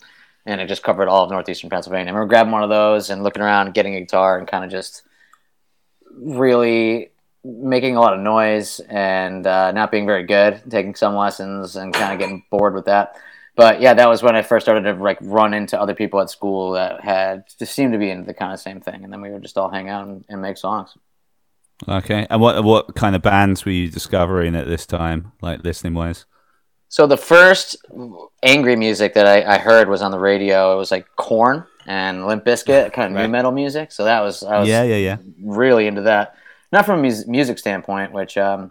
[0.47, 2.11] and it just covered all of northeastern Pennsylvania.
[2.11, 4.71] I remember grabbing one of those and looking around, getting a guitar, and kind of
[4.71, 5.03] just
[6.17, 7.11] really
[7.45, 11.93] making a lot of noise and uh, not being very good, taking some lessons and
[11.95, 13.17] kind of getting bored with that.
[13.57, 16.31] But yeah, that was when I first started to like run into other people at
[16.31, 19.21] school that had just seemed to be into the kind of same thing, and then
[19.21, 20.97] we would just all hang out and, and make songs.
[21.89, 25.95] Okay, and what what kind of bands were you discovering at this time, like listening
[25.95, 26.27] wise?
[26.89, 27.77] So the first
[28.43, 30.75] angry music that I, I heard was on the radio.
[30.75, 33.27] It was like Korn and Limp Bizkit, kind of Right.
[33.27, 33.93] nu metal music.
[33.93, 35.17] So that was I was Yeah, yeah, yeah.
[35.43, 36.35] really into that.
[36.73, 38.71] Not from a mus- music standpoint, which um,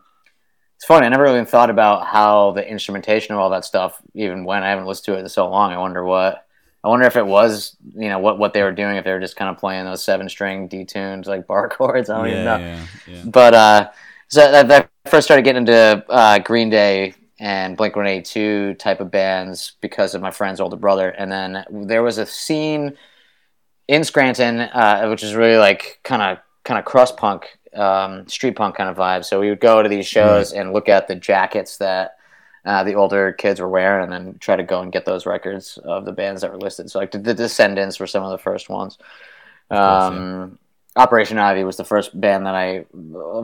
[0.76, 1.06] it's funny.
[1.06, 4.64] I never really thought about how the instrumentation of all that stuff even went.
[4.64, 5.74] I haven't listened to it in so long.
[5.74, 6.46] I wonder what.
[6.82, 8.96] I wonder if it was, you know, what what they were doing.
[8.96, 12.10] If they were just kind of playing those seven string detuned like bar chords.
[12.10, 13.24] I don't even know yeah, yeah.
[13.26, 13.90] but uh,
[14.30, 18.74] so that, that first started getting into uh, Green Day and Blink One Eighty Two
[18.76, 22.96] type of bands because of my friend's older brother, and then there was a scene
[23.90, 28.56] in Scranton, uh, which is really like kind of kind of crust punk, um, street
[28.56, 29.26] punk kind of vibe.
[29.26, 32.16] So we would go to these shows and look at the jackets that.
[32.66, 35.78] Uh, the older kids were wearing, and then try to go and get those records
[35.86, 36.92] of the bands that were listed.
[36.92, 38.98] So, like the, the Descendents were some of the first ones.
[39.72, 40.60] Um,
[40.96, 42.86] Operation Ivy was the first band that I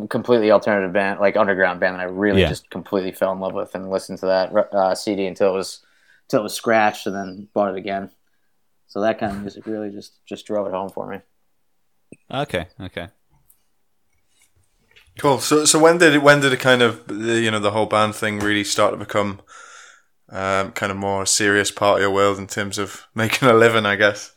[0.09, 2.49] completely alternative band, like underground band that I really Yeah.
[2.49, 5.81] just completely fell in love with and listened to that uh, CD until it was
[6.23, 8.09] until it was scratched and then bought it again.
[8.88, 11.19] So that kind of music really just just drove it home for me.
[12.29, 13.09] Okay, okay.
[15.19, 15.39] Cool.
[15.39, 16.21] So, so when did it?
[16.21, 18.97] When did it kind of the you know the whole band thing really start to
[18.97, 19.41] become
[20.30, 23.86] um, kind of more serious part of your world in terms of making a living?
[23.86, 24.34] I guess.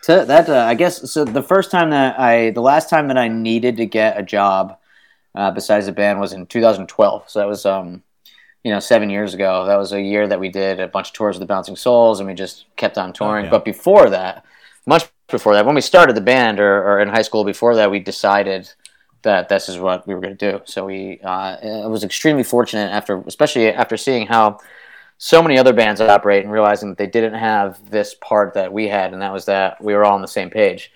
[0.00, 1.24] So that uh, I guess so.
[1.24, 4.78] The first time that I, the last time that I needed to get a job
[5.34, 7.30] uh, besides the band was in 2012.
[7.30, 8.02] So that was um,
[8.64, 9.66] you know, seven years ago.
[9.66, 12.20] That was a year that we did a bunch of tours with the Bouncing Souls,
[12.20, 13.46] and we just kept on touring.
[13.46, 13.50] yeah.
[13.50, 14.44] But before that,
[14.86, 17.90] much before that, when we started the band, or, or in high school before that,
[17.90, 18.72] we decided
[19.22, 20.60] that this is what we were going to do.
[20.64, 24.58] So we, uh, I was extremely fortunate after, especially after seeing how
[25.18, 28.88] so many other bands operate and realizing that they didn't have this part that we
[28.88, 30.92] had, and that was that we were all on the same page.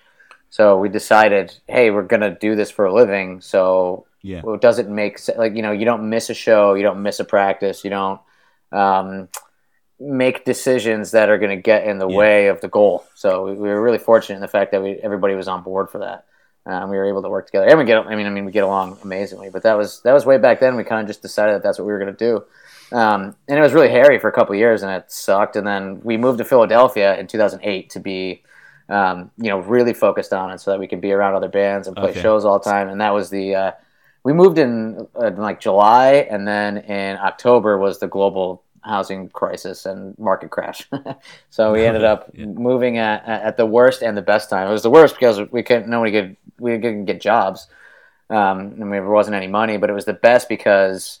[0.49, 3.39] So we decided, hey, we're gonna do this for a living.
[3.41, 4.41] So Yeah.
[4.45, 7.19] it doesn't make se- like you know you don't miss a show, you don't miss
[7.19, 8.19] a practice, you don't
[8.73, 9.29] um,
[9.99, 12.17] make decisions that are going to get in the Yeah.
[12.17, 13.05] way of the goal.
[13.15, 15.89] So we, we were really fortunate in the fact that we everybody was on board
[15.89, 16.25] for that.
[16.67, 17.97] Um, we were able to work together, and we get.
[17.97, 19.49] I mean, I mean, we get along amazingly.
[19.49, 20.75] But that was that was way back then.
[20.75, 22.25] We kind of just decided that that's what we were going to
[22.91, 25.55] do, um, and it was really hairy for a couple of years, and it sucked.
[25.55, 28.43] And then we moved to Philadelphia in 2008 to be,
[28.89, 31.87] um, you know, really focused on it, so that we could be around other bands
[31.87, 32.21] and play Okay.
[32.21, 32.89] shows all the time.
[32.89, 33.55] And that was the.
[33.55, 33.71] Uh,
[34.25, 39.29] we moved in, uh, in like July, and then in October was the global housing
[39.29, 40.87] crisis and market crash.
[41.49, 42.45] so we ended up Yeah.
[42.45, 44.67] moving at, at the worst and the best time.
[44.67, 47.67] It was the worst because we couldn't nobody could we couldn't get jobs,
[48.29, 49.77] um, and there wasn't any money.
[49.77, 51.19] But it was the best because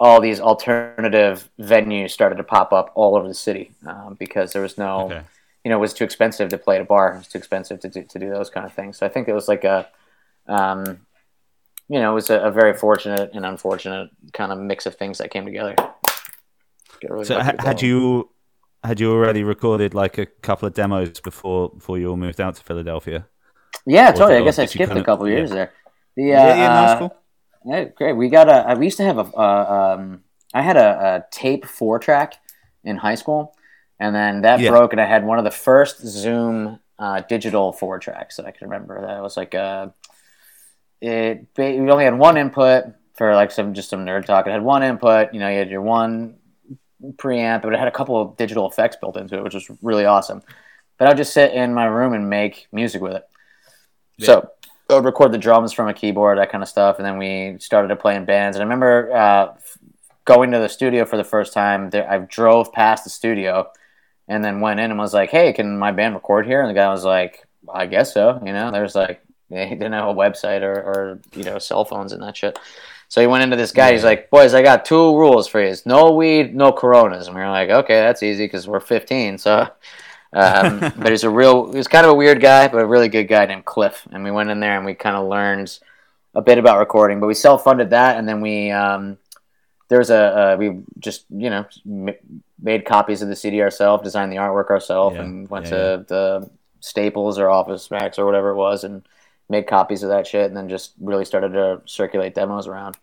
[0.00, 4.62] all these alternative venues started to pop up all over the city um, because there
[4.62, 5.22] was no Okay.
[5.64, 7.14] you know, it was too expensive to play at a bar.
[7.14, 8.96] It was too expensive to do, to do those kind of things.
[8.98, 9.86] So I think it was like a,
[10.48, 11.06] um,
[11.88, 15.18] you know, it was a, a very fortunate and unfortunate kind of mix of things
[15.18, 15.76] that came together.
[17.02, 18.30] Get really So lucky ha- had you
[18.84, 22.54] had you already recorded like a couple of demos before before you all moved out
[22.54, 23.26] to Philadelphia?
[23.86, 24.38] Yeah, or totally.
[24.38, 25.36] I guess I skipped a couple yeah.
[25.36, 25.72] years there.
[26.16, 27.16] The, uh, yeah, yeah, no, uh, that's cool.
[27.64, 28.12] Yeah, great.
[28.12, 28.78] We got a.
[28.78, 29.22] We used to have a.
[29.36, 30.22] Uh, um,
[30.54, 32.34] I had a, a tape four track
[32.84, 33.56] in high school,
[33.98, 34.70] and then that Yeah.
[34.70, 38.52] broke, and I had one of the first Zoom uh, digital four tracks that I
[38.52, 39.00] can remember.
[39.00, 39.92] That was like a.
[41.00, 42.84] It we only had one input
[43.14, 44.46] for like some just some nerd talk.
[44.46, 45.34] It had one input.
[45.34, 46.36] You know, you had your one
[47.16, 50.04] preamp, but it had a couple of digital effects built into it, which was really
[50.04, 50.42] awesome.
[50.98, 53.28] But I'd just sit in my room and make music with it.
[54.20, 54.50] So
[54.88, 57.56] I would record the drums from a keyboard, that kind of stuff, and then we
[57.58, 58.56] started to play in bands.
[58.56, 59.54] And I remember uh,
[60.24, 61.90] going to the studio for the first time.
[61.90, 63.70] There, I drove past the studio,
[64.28, 66.74] and then went in and was like, "Hey, can my band record here?" And the
[66.74, 70.62] guy was like, "I guess so." You know, there's like they didn't have a website
[70.62, 72.58] or, or you know cell phones and that shit.
[73.12, 73.92] So he went into this guy.
[73.92, 77.42] He's like, "Boys, I got two rules for you: no weed, no Coronas." And we
[77.42, 79.68] were like, "Okay, that's easy because we're 15." So
[80.32, 83.08] um, but he's a real he was kind of a weird guy but a really
[83.08, 85.78] good guy named cliff and we went in there and we kind of learned
[86.34, 89.18] a bit about recording but we self-funded that and then we um,
[89.88, 90.16] there's a
[90.54, 92.16] uh, we just you know m-
[92.62, 96.04] made copies of the CD ourselves, designed the artwork ourselves, Yeah, and went yeah, to
[96.08, 99.06] the Staples or Office Max or whatever it was, and
[99.52, 102.96] made copies of that shit, and then just really started to circulate demos around.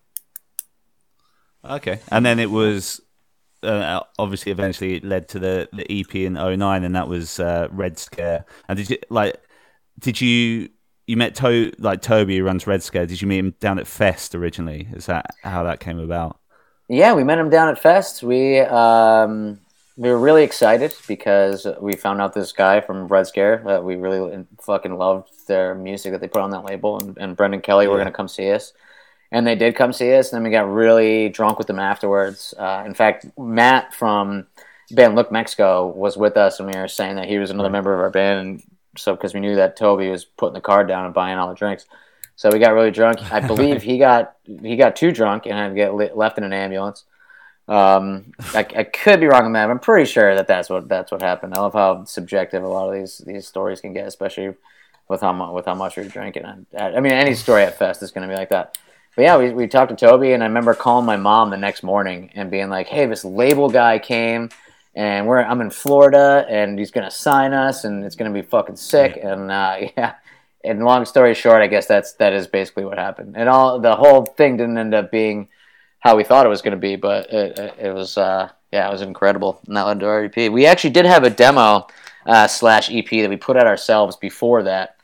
[1.63, 2.99] Okay, and then it was
[3.63, 7.67] uh, obviously eventually it led to the the EP in 09 and that was uh,
[7.71, 8.45] Red Scare.
[8.67, 9.41] And did you like?
[9.99, 10.69] Did you
[11.07, 13.05] you met to like Toby who runs Red Scare?
[13.05, 14.87] Did you meet him down at Fest originally?
[14.93, 16.39] Is that how that came about?
[16.87, 18.23] Yeah, we met him down at Fest.
[18.23, 19.59] We um,
[19.99, 23.97] we were really excited because we found out this guy from Red Scare that we
[23.97, 27.85] really fucking loved their music that they put on that label, and, and Brendan Kelly
[27.85, 28.71] were going to come see us,
[29.29, 30.31] and they did come see us.
[30.31, 32.53] And then we got really drunk with them afterwards.
[32.57, 34.47] Uh, in fact, Matt from
[34.89, 37.93] band Look Mexico was with us, and we were saying that he was another member
[37.93, 38.63] of our band, and
[38.97, 41.55] so because we knew that Toby was putting the card down and buying all the
[41.55, 41.85] drinks.
[42.37, 43.19] So we got really drunk.
[43.33, 46.45] I believe he got he got too drunk and had to get li- left in
[46.45, 47.03] an ambulance.
[47.69, 49.67] Um, I, I could be wrong on that.
[49.67, 51.53] but I'm pretty sure that that's what that's what happened.
[51.53, 54.55] I love how subjective a lot of these these stories can get, especially
[55.07, 56.45] with how much with how much you're drinking.
[56.45, 58.79] I, I mean, any story at Fest is going to be like that.
[59.15, 61.83] But yeah, we, we talked to Toby, and I remember calling my mom the next
[61.83, 64.49] morning and being like, "Hey, this label guy came,
[64.95, 68.77] and we're I'm in Florida, and he's gonna sign us, and it's gonna be fucking
[68.77, 70.15] sick." And uh, yeah,
[70.63, 73.35] and long story short, I guess that's that is basically what happened.
[73.37, 75.49] And all the whole thing didn't end up being
[75.99, 78.87] how we thought it was going to be, but it, it, it was uh, yeah,
[78.87, 79.59] it was incredible.
[79.67, 80.51] And that led to our EP.
[80.51, 81.87] We actually did have a demo
[82.25, 84.95] uh, slash EP that we put out ourselves before that,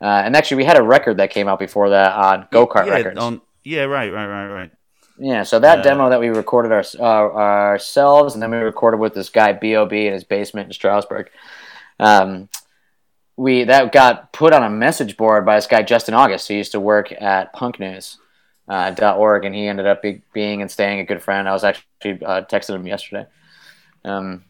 [0.00, 2.86] uh, and actually we had a record that came out before that on Go Kart
[2.86, 3.18] yeah, Records.
[3.18, 4.70] on- yeah, right, right, right, right.
[5.18, 9.14] Yeah, so that Uh, demo that we recorded our, ourselves, and then we recorded with
[9.14, 11.30] this guy Bob in his basement in Stroudsburg.
[12.00, 12.48] Um,
[13.36, 16.72] we that got put on a message board by this guy Justin August, who used
[16.72, 18.18] to work at punknews.org,
[18.68, 21.48] uh, org, and he ended up be, being and staying a good friend.
[21.48, 23.26] I was actually uh, texting him yesterday.
[24.04, 24.44] Um,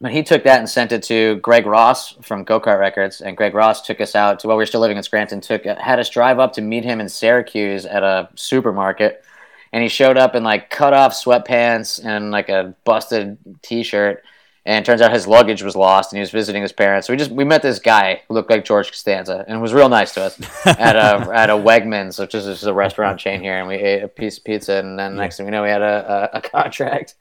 [0.00, 3.36] but he took that and sent it to Greg Ross from Go Kart Records, and
[3.36, 5.40] Greg Ross took us out to while we were still living in Scranton.
[5.40, 9.24] Took had us drive up to meet him in Syracuse at a supermarket,
[9.72, 14.24] and he showed up in like cut off sweatpants and like a busted T-shirt.
[14.64, 17.06] And it turns out his luggage was lost, and he was visiting his parents.
[17.06, 19.88] So we just we met this guy who looked like George Costanza, and was real
[19.88, 23.58] nice to us at a at a Wegmans, which is just a restaurant chain here.
[23.58, 25.82] And we ate a piece of pizza, and then next thing we know, we had
[25.82, 27.14] a a, a contract.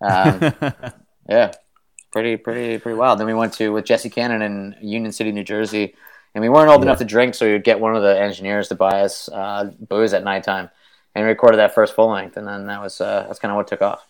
[0.00, 0.54] Um,
[1.28, 1.52] yeah,
[2.12, 3.18] pretty pretty pretty wild.
[3.18, 5.94] Then we went to with Jesse Cannon in Union City, New Jersey,
[6.34, 8.68] and we weren't old enough to drink, so we would get one of the engineers
[8.68, 10.70] to buy us uh, booze at nighttime,
[11.14, 13.68] and recorded that first full length, and then that was uh, that's kind of what
[13.68, 14.06] took off.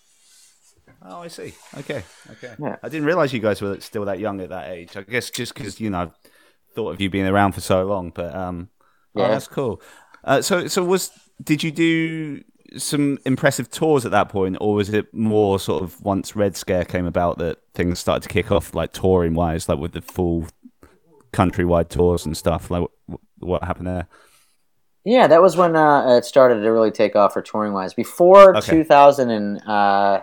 [1.12, 1.54] Oh, I see.
[1.76, 2.54] Okay, okay.
[2.58, 2.76] Yeah.
[2.82, 4.96] I didn't realize you guys were still that young at that age.
[4.96, 6.12] I guess just because you know, I've
[6.74, 8.68] thought of you being around for so long, but um,
[9.16, 9.28] oh, Yeah.
[9.28, 9.82] that's cool.
[10.22, 11.10] Uh, so, so was
[11.42, 12.42] did you do
[12.76, 16.84] some impressive tours at that point, or was it more sort of once Red Scare
[16.84, 20.46] came about that things started to kick off, like touring wise, like with the full
[21.32, 22.70] countrywide tours and stuff?
[22.70, 24.06] Like, what, what happened there?
[25.04, 27.94] Yeah, that was when uh, it started to really take off for touring wise.
[27.94, 28.70] Before Okay.
[28.70, 30.20] 2000 and uh,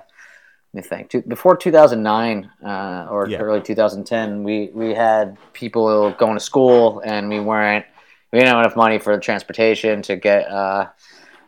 [0.73, 1.09] me think.
[1.09, 3.39] Two, before 2009 uh, or Yeah.
[3.39, 7.85] early 2010, we we had people going to school and we weren't
[8.31, 10.87] we didn't have enough money for transportation to get uh,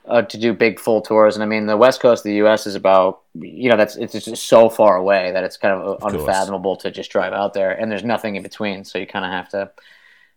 [0.07, 1.35] uh, to do big full tours.
[1.35, 2.65] And I mean, the west coast of the U.S.
[2.65, 6.13] is about you know that's it's just so far away that it's kind of course.
[6.13, 8.83] unfathomable to just drive out there, and there's nothing in between.
[8.85, 9.71] So you kind of have to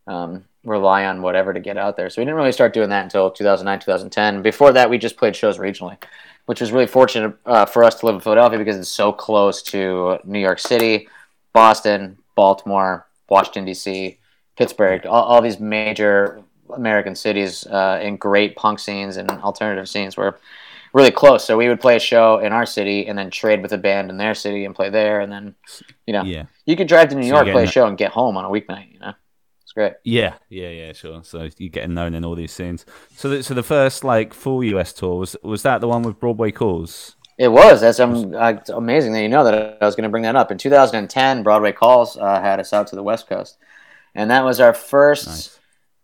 [0.06, 2.10] um, rely on whatever to get out there.
[2.10, 4.42] So we didn't really start doing that until 2009, 2010.
[4.42, 5.96] Before that, we just played shows regionally,
[6.46, 9.62] which was really fortunate uh, for us to live in Philadelphia because it's so close
[9.62, 11.08] to New York City,
[11.52, 14.18] Boston, Baltimore, Washington D.C.,
[14.56, 16.42] Pittsburgh, all, all these major
[16.74, 20.38] American cities uh, in great punk scenes and alternative scenes were
[20.92, 21.44] really close.
[21.44, 24.10] So we would play a show in our city and then trade with a band
[24.10, 25.54] in their city and play there, and then
[26.06, 26.44] you know Yeah.
[26.66, 28.92] you could drive to New York, play a show, and get home on a weeknight.
[28.92, 29.14] You know,
[29.72, 29.94] it's great.
[30.04, 31.22] Yeah, yeah, yeah, sure.
[31.24, 32.84] So you're getting known in all these scenes.
[33.16, 36.20] So, the, so the first like full US tour was was that the one with
[36.20, 37.16] Broadway Calls?
[37.38, 37.80] It was.
[37.80, 40.36] That's um, uh, it's amazing that you know that I was going to bring that
[40.36, 40.50] up.
[40.50, 43.56] In 2010, Broadway Calls uh, had us out to the West Coast,
[44.14, 45.58] and that was our first Nice.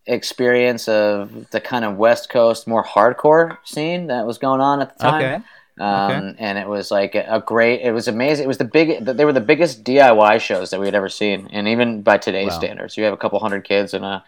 [0.07, 4.97] experience of the kind of West Coast more hardcore scene that was going on at
[4.97, 5.21] the time.
[5.21, 5.43] Okay.
[5.79, 6.35] Um, Okay.
[6.39, 7.81] And it was like a, great.
[7.81, 8.43] It was amazing.
[8.43, 9.05] It was the big.
[9.05, 12.47] They were the biggest DIY shows that we had ever seen, and even by today's
[12.47, 12.59] Wow.
[12.59, 14.23] standards, you have a couple hundred kids in a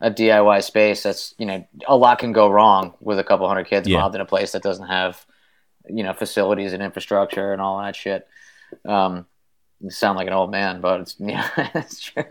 [0.00, 1.02] a DIY space.
[1.04, 4.00] That's you know a lot can go wrong with a couple hundred kids Yeah.
[4.00, 5.24] mobbed in a place that doesn't have
[5.88, 8.26] you know facilities and infrastructure and all that shit.
[8.84, 9.26] Um,
[9.80, 12.24] you sound like an old man, but it's yeah, it's true.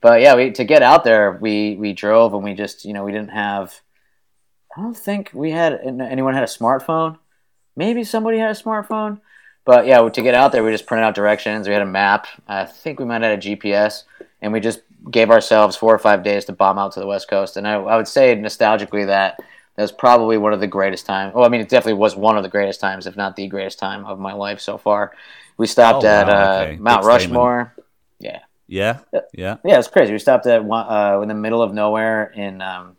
[0.00, 3.02] But yeah, we to get out there, we we drove and we just you know
[3.04, 3.80] we didn't have.
[4.76, 7.18] I don't think we had anyone had a smartphone.
[7.76, 9.20] Maybe somebody had a smartphone.
[9.64, 11.66] But yeah, to get out there, we just printed out directions.
[11.66, 12.26] We had a map.
[12.48, 14.04] I think we might have had a GPS,
[14.40, 17.28] and we just gave ourselves four or five days to bomb out to the West
[17.28, 17.56] Coast.
[17.56, 21.34] And I, I would say nostalgically that that was probably one of the greatest times.
[21.34, 23.78] Well, I mean, it definitely was one of the greatest times, if not the greatest
[23.78, 25.12] time of my life so far.
[25.58, 26.76] We stopped Oh, at wow, uh, okay.
[26.76, 27.32] Mount Big statement.
[27.32, 27.74] Rushmore.
[28.18, 29.00] Yeah, Yeah,
[29.34, 29.56] yeah.
[29.64, 30.12] yeah, it's crazy.
[30.12, 32.95] We stopped at one- uh, in the middle of nowhere in um,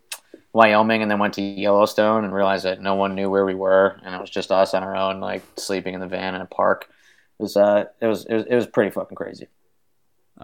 [0.58, 4.00] Wyoming, and then went to Yellowstone, and realized that no one knew where we were,
[4.02, 6.46] and it was just us on our own, like sleeping in the van in a
[6.46, 6.88] park.
[7.38, 9.46] It was, uh, it was, it was, it was pretty fucking crazy.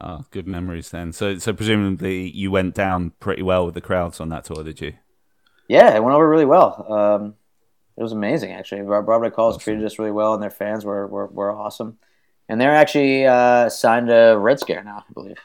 [0.00, 1.12] Oh, good memories then.
[1.12, 4.80] So, so presumably you went down pretty well with the crowds on that tour, did
[4.80, 4.92] you?
[5.66, 6.92] Yeah, it went over really well.
[6.92, 7.34] Um,
[7.96, 8.82] it was amazing, actually.
[8.82, 11.98] Broadway Calls treated us really well, and their fans were, were, were awesome.
[12.48, 15.38] And they're actually uh, signed to Red Scare now, I believe.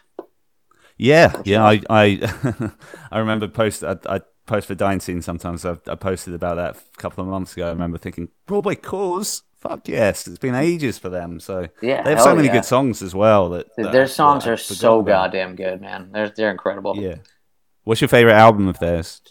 [0.97, 1.63] Yeah, yeah.
[1.65, 2.71] I, I,
[3.11, 3.83] I remember post.
[3.83, 5.63] I, I post for Dying Scene sometimes.
[5.65, 7.67] I, I posted about that a couple of months ago.
[7.67, 9.43] I remember thinking Broadway Calls.
[9.59, 11.39] Fuck yes, it's been ages for them.
[11.39, 12.53] So Yeah, they have so many yeah.
[12.55, 13.49] good songs as well.
[13.49, 16.09] That, that Their songs that are so goddamn good, man.
[16.11, 16.95] They're, they're incredible.
[16.97, 17.15] Yeah.
[17.83, 19.21] What's your favorite album of theirs?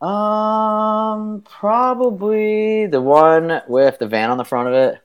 [0.00, 5.00] Um, probably the one with the van on the front of it.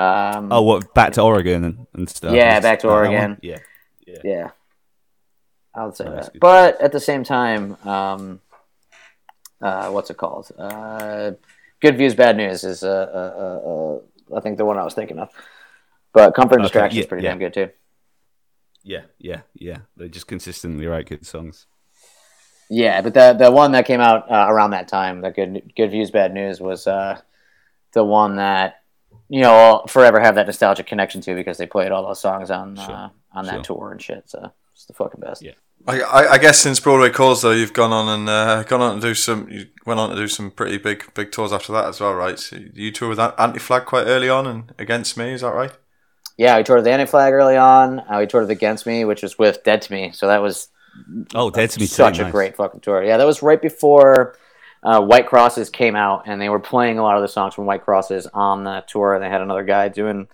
[0.00, 0.94] Um, Oh, what?
[0.94, 2.32] Back to Oregon and, and stuff.
[2.32, 2.96] Yeah, Back to that that one?
[3.14, 3.38] Oregon.
[3.42, 3.58] Yeah.
[4.24, 4.50] yeah,
[5.74, 6.40] I would say Nice, that.
[6.40, 8.40] But at the same time, um,
[9.60, 10.50] uh, what's it called?
[10.58, 11.32] Uh,
[11.80, 14.94] Good Views, Bad News is uh, uh, uh, uh, I think the one I was
[14.94, 15.30] thinking of.
[16.12, 17.30] But Comfort and Okay, Distraction is pretty yeah.
[17.30, 17.70] damn good too.
[18.82, 19.78] Yeah, yeah, yeah.
[19.96, 21.66] They just consistently write good songs.
[22.68, 25.90] Yeah, but the the one that came out uh, around that time, the good good
[25.90, 27.20] views, bad news, was uh,
[27.92, 28.82] the one that
[29.28, 32.50] you know I'll forever have that nostalgic connection to because they played all those songs
[32.50, 33.76] on uh, Sure, on that sure.
[33.76, 34.30] tour and shit.
[34.30, 35.42] So it's the fucking best.
[35.42, 35.52] Yeah.
[35.86, 38.96] I, I, I guess since Broadway calls though, you've gone on and uh, gone on
[38.96, 39.48] to do some.
[39.50, 42.38] You went on to do some pretty big big tours after that as well, right?
[42.38, 45.72] So you toured with Anti Flag quite early on and Against Me, is that right?
[46.36, 48.00] Yeah, we toured with Anti Flag early on.
[48.00, 50.10] Uh, we toured with Against Me, which was with Dead to Me.
[50.12, 50.68] So that was
[51.34, 51.86] Oh, Dead to Me.
[51.86, 52.32] too, such a nice.
[52.32, 53.02] great fucking tour.
[53.02, 54.36] Yeah, that was right before
[54.82, 57.64] uh, White Crosses came out, and they were playing a lot of the songs from
[57.66, 59.14] White Crosses on the tour.
[59.14, 60.28] And they had another guy doing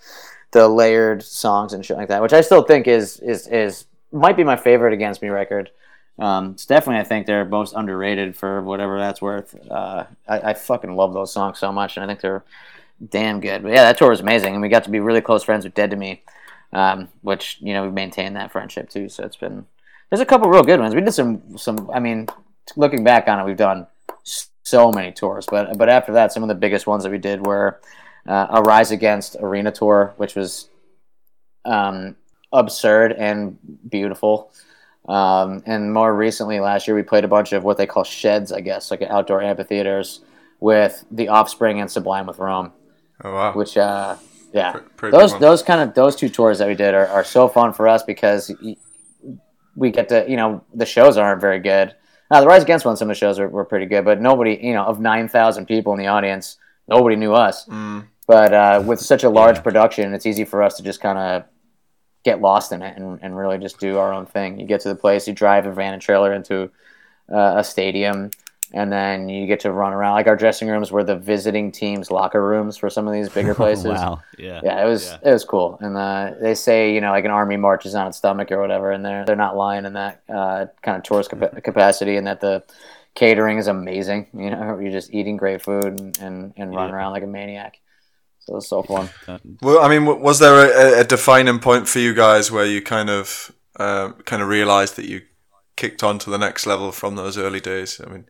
[0.53, 4.37] the layered songs and shit like that, which I still think is is is might
[4.37, 5.71] be my favorite Against Me record.
[6.19, 9.55] Um, it's definitely, I think they're most underrated for whatever that's worth.
[9.71, 12.45] Uh, I, I fucking love those songs so much, and I think they're
[13.11, 13.63] damn good.
[13.63, 15.75] But yeah, that tour was amazing, and we got to be really close friends with
[15.75, 16.23] Dead to Me,
[16.73, 19.09] um, which you know we've maintained that friendship too.
[19.09, 19.67] So it's been
[20.11, 20.95] there's a couple real good ones.
[20.95, 21.91] We did some some.
[21.93, 22.29] I mean,
[22.77, 23.87] looking back on it, we've done
[24.63, 27.47] so many tours, but but after that, some of the biggest ones that we did
[27.47, 27.81] were
[28.27, 30.69] uh, a Rise Against Arena tour, which was
[31.65, 32.17] um,
[32.59, 34.51] absurd and beautiful.
[35.09, 38.51] Um, and more recently, last year, we played a bunch of what they call sheds,
[38.53, 40.21] I guess, like outdoor amphitheaters
[40.59, 42.73] with the Offspring and Sublime with Rome,
[43.23, 44.17] Oh wow, which uh,
[44.53, 47.73] yeah, those those kind of those two tours that we did are, are so fun
[47.73, 48.51] for us because
[49.77, 51.95] we get to you know the shows aren't very good.
[52.31, 54.59] Now the Rise Against one, some of the shows were, were pretty good, but nobody
[54.61, 56.57] you know of nine thousand people in the audience,
[56.89, 57.67] nobody knew us.
[57.67, 58.07] Mm.
[58.27, 59.63] But uh, with such a large Yeah.
[59.63, 61.45] production, it's easy for us to just kind of
[62.27, 64.59] get lost in it and, and really just do our own thing.
[64.61, 66.69] You get to the place, you drive a van and trailer into
[67.33, 68.31] uh, a stadium,
[68.73, 70.15] and then you get to run around.
[70.15, 73.55] Like our dressing rooms were the visiting team's locker rooms for some of these bigger
[73.63, 73.85] places.
[73.87, 74.21] wow.
[74.39, 74.61] Yeah.
[74.65, 75.31] Yeah, it was Yeah.
[75.31, 78.19] it was cool, and uh, they say you know like an army marches on its
[78.19, 81.61] stomach or whatever, and they're they're not lying in that uh, kind of tourist capa-
[81.71, 82.63] capacity, and that the
[83.15, 84.27] catering is amazing.
[84.35, 86.97] You know, you're just eating great food and and, and running Yeah.
[86.99, 87.79] around like a maniac.
[88.47, 89.09] So it was so fun.
[89.61, 93.11] Well, I mean, was there a, a defining point for you guys where you kind
[93.11, 95.23] of uh, kind of realised that you
[95.77, 98.01] kicked on to the next level from those early days?
[98.01, 98.27] I mean,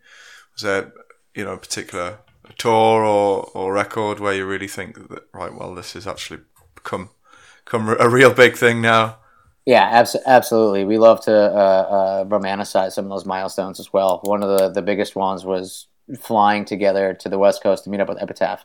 [0.54, 0.92] was there
[1.34, 2.18] you know a particular
[2.56, 6.40] tour or, or record where you really think that right, well, this has actually
[6.74, 7.10] become
[7.64, 9.18] become a real big thing now?
[9.66, 10.84] Yeah, abs- absolutely.
[10.84, 14.20] We love to uh, uh, romanticize some of those milestones as well.
[14.22, 15.88] One of the, the biggest ones was
[16.20, 18.64] flying together to the West Coast to meet up with Epitaph.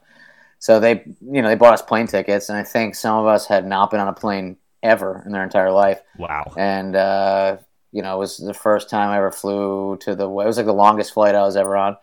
[0.62, 3.48] So they, you know, they bought us plane tickets, and I think some of us
[3.48, 6.00] had not been on a plane ever in their entire life.
[6.18, 6.54] Wow.
[6.56, 7.58] And uh,
[7.92, 10.26] you know, it was the first time I ever flew to the.
[10.26, 11.98] It was like the longest flight I was ever on.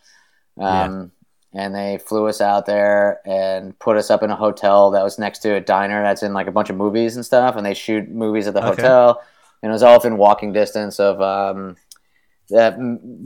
[0.59, 1.12] Um,
[1.54, 5.18] And they flew us out there and put us up in a hotel that was
[5.18, 7.56] next to a diner that's in like a bunch of movies and stuff.
[7.56, 8.82] And they shoot movies at the Okay.
[8.82, 9.22] hotel,
[9.62, 11.76] and it was all within walking distance of um,
[12.50, 12.76] that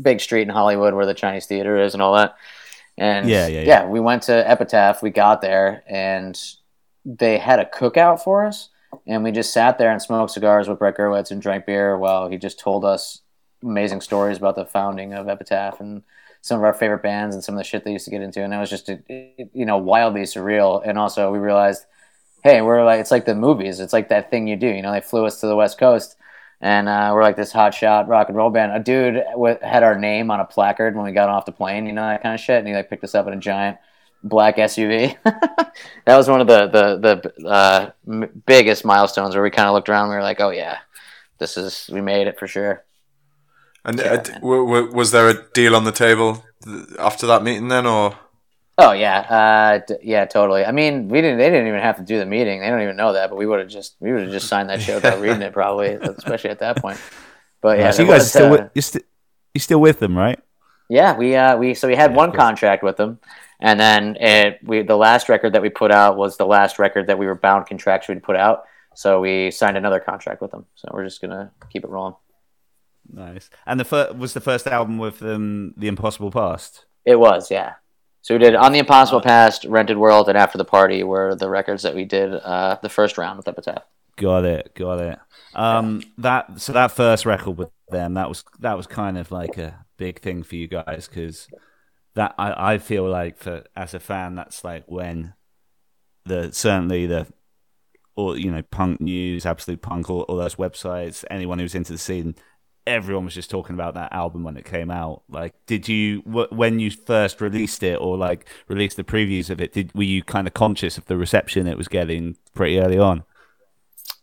[0.03, 2.37] big street in Hollywood where the Chinese theater is and all that.
[2.99, 3.87] And Yeah, yeah, yeah.
[3.87, 5.03] we went to Epitaph.
[5.03, 6.39] We got there, and
[7.05, 8.69] they had a cookout for us,
[9.07, 12.29] and we just sat there and smoked cigars with Brett Gurewitz and drank beer while
[12.29, 13.23] he just told us
[13.63, 16.03] amazing stories about the founding of Epitaph and
[16.43, 18.43] some of our favorite bands and some of the shit they used to get into,
[18.43, 20.83] and it was just you know wildly surreal.
[20.85, 21.87] And also we realized,
[22.45, 23.81] hey, we're like it's like the movies.
[23.81, 24.69] It's like that thing you do.
[24.69, 26.17] You know, they flew us to the West Coast.
[26.65, 28.71] And uh, we're like this hot shot rock and roll band.
[28.73, 31.87] A dude w- had our name on a placard when we got off the plane,
[31.87, 32.59] you know that kind of shit.
[32.61, 33.79] And he like picked us up in a giant
[34.23, 35.17] black SUV.
[35.25, 39.75] that was one of the the the uh, m- biggest milestones where we kind of
[39.75, 40.05] looked around.
[40.05, 40.79] and We were like, oh yeah,
[41.39, 42.85] this is we made it for sure.
[43.85, 47.27] And Yeah, uh, d- w- w- was there a deal on the table th- after
[47.27, 48.17] that meeting then, or
[48.89, 50.65] Oh yeah, uh, d- yeah, totally.
[50.65, 51.39] I mean, we didn't.
[51.39, 52.61] They didn't even have to do the meeting.
[52.61, 54.71] They don't even know that, but we would have just we would have just signed
[54.71, 57.01] that shit without reading it, probably, especially at that point.
[57.61, 59.05] But yeah, so you guys are was, still uh, with, you're, st-
[59.55, 60.39] you're still with them, right?
[60.89, 63.19] Yeah, we uh we so we had Yeah, one contract with them,
[63.61, 67.07] and then it we the last record that we put out was the last record
[67.07, 68.65] that we were bound contractually to put out.
[68.95, 70.67] So we signed another contract with them.
[70.75, 72.15] So we're just gonna keep it rolling.
[73.13, 73.51] Nice.
[73.67, 76.87] And the fir- was the first album with them, The Impossible Past.
[77.05, 77.75] It was, yeah.
[78.23, 81.51] So we did on the Impossible Past, Rented World, and After the Party were the
[81.51, 83.83] records that we did uh, the first round with Epitaph.
[84.17, 85.19] Got it, got it.
[85.55, 89.59] Um, that so that first record with them, that was that was kind of like
[89.59, 91.49] a big thing for you guys because
[92.15, 95.35] that I, I feel like for as a fan, that's like when
[96.25, 97.27] the certainly the
[98.15, 101.99] or you know punk news, absolute punk, all, all those websites, anyone who's into the
[101.99, 102.37] scene,
[102.87, 105.23] everyone was just talking about that album when it came out.
[105.29, 109.61] Like, did you w- when you first released it or like released the previews of
[109.61, 109.73] it?
[109.73, 113.25] Did were you kind of conscious of the reception it was getting pretty early on?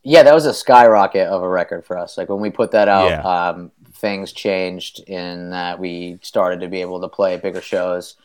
[0.04, 2.18] Yeah, that was a skyrocket of a record for us.
[2.18, 3.22] Like when we put that out, Yeah.
[3.22, 8.16] um, things changed in that we started to be able to play bigger shows.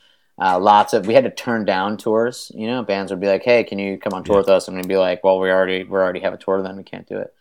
[0.41, 2.51] Uh, lots of we had to turn down tours.
[2.55, 4.41] You know, bands would be like, "Hey, can you come on tour Yeah.
[4.41, 6.77] with us?" And we'd be like, "Well, we already we already have a tour, then
[6.77, 7.33] we can't do it."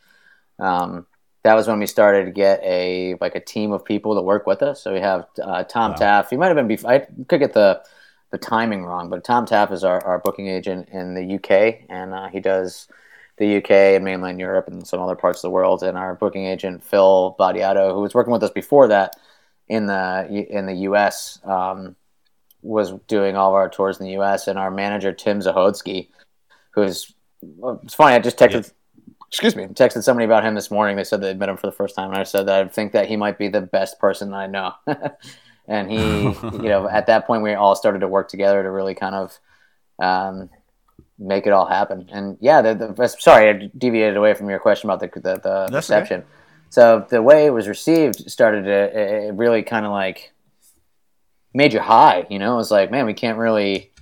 [0.59, 1.07] Um,
[1.43, 4.47] that was when we started to get a like a team of people to work
[4.47, 4.81] with us.
[4.81, 5.97] So we have uh, Tom Wow.
[5.97, 6.29] Taff.
[6.29, 6.91] He might have been before.
[6.91, 7.83] I could get the
[8.31, 12.15] the timing wrong, but Tom Taaffe is our, our booking agent in the UK, and
[12.15, 12.87] uh, he does
[13.37, 15.83] the UK and mainland Europe and some other parts of the world.
[15.83, 19.15] And our booking agent Phil Badiato, who was working with us before that
[19.67, 21.95] in the in the US, um,
[22.61, 24.47] was doing all of our tours in the US.
[24.47, 26.07] And our manager Tim Zahodsky,
[26.71, 27.13] who's
[27.83, 28.15] it's funny.
[28.15, 28.71] I just texted.
[29.33, 29.65] Excuse me.
[29.65, 30.95] Texted somebody about him this morning.
[30.95, 32.91] They said they met him for the first time, and I said that I think
[32.91, 34.73] that he might be the best person I know.
[35.67, 35.97] and he,
[36.43, 39.39] you know, at that point we all started to work together to really kind of
[39.99, 40.51] um,
[41.17, 42.07] make it all happen.
[42.11, 45.67] And yeah, the, the sorry, I deviated away from your question about the the, the
[45.71, 46.01] That's okay.
[46.01, 46.25] reception.
[46.69, 50.31] So the way it was received started to it really kind of like
[51.55, 52.27] made you high.
[52.29, 53.92] You know, it was like, man, we can't really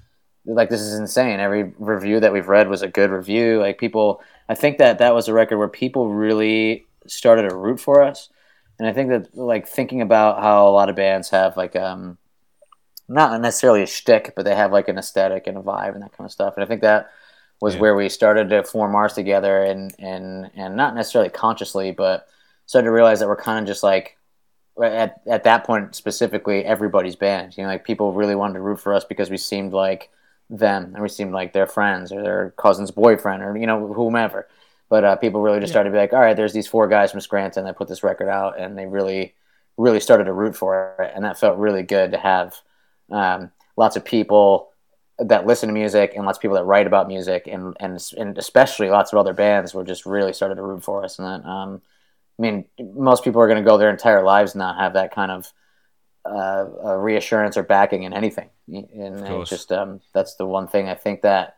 [0.45, 1.39] like this is insane.
[1.39, 3.59] Every review that we've read was a good review.
[3.59, 7.79] Like people, I think that that was a record where people really started to root
[7.79, 8.29] for us.
[8.79, 12.17] And I think that like thinking about how a lot of bands have like um
[13.07, 16.13] not necessarily a shtick, but they have like an aesthetic and a vibe and that
[16.17, 16.55] kind of stuff.
[16.55, 17.11] And I think that
[17.59, 17.81] was Yeah.
[17.81, 22.27] where we started to form ours together and and and not necessarily consciously, but
[22.65, 24.17] started to realize that we're kind of just like
[24.83, 27.57] at at that point specifically everybody's band.
[27.57, 30.09] You know, like people really wanted to root for us because we seemed like
[30.51, 34.47] them and we seemed like their friends or their cousin's boyfriend or you know whomever.
[34.89, 37.11] But uh, people really just started to be like, all right, there's these four guys
[37.11, 39.33] from Scranton that put this record out, and they really,
[39.77, 42.57] really started to root for it, and that felt really good to have
[43.09, 44.73] um, lots of people
[45.17, 48.37] that listen to music and lots of people that write about music, and and and
[48.37, 51.49] especially lots of other bands were just really started to root for us, and that
[51.49, 51.81] um,
[52.37, 55.15] I mean, most people are going to go their entire lives and not have that
[55.15, 55.53] kind of
[56.25, 60.95] uh, uh, reassurance or backing in anything, and just um, that's the one thing I
[60.95, 61.57] think that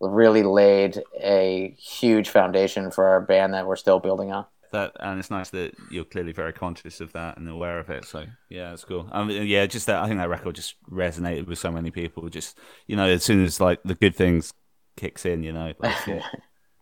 [0.00, 4.44] really laid a huge foundation for our band that we're still building on.
[4.72, 8.04] That and it's nice that you're clearly very conscious of that and aware of it.
[8.04, 9.08] So yeah, it's cool.
[9.12, 12.28] Um, yeah, just that I think that record just resonated with so many people.
[12.28, 14.52] Just you know, as soon as like the good things
[14.96, 16.22] kicks in, you know, like, yeah,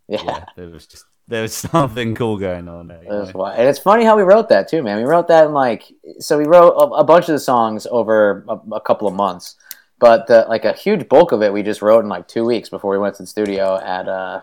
[0.07, 0.23] Yeah.
[0.25, 3.03] yeah, there was just there was something cool going on there.
[3.03, 3.55] you That's why.
[3.55, 4.97] And it's funny how we wrote that too, man.
[4.97, 8.45] We wrote that in like, so we wrote a, a bunch of the songs over
[8.47, 9.55] a, a couple of months,
[9.99, 12.69] but the, like a huge bulk of it we just wrote in like two weeks
[12.69, 14.41] before we went to the studio at uh,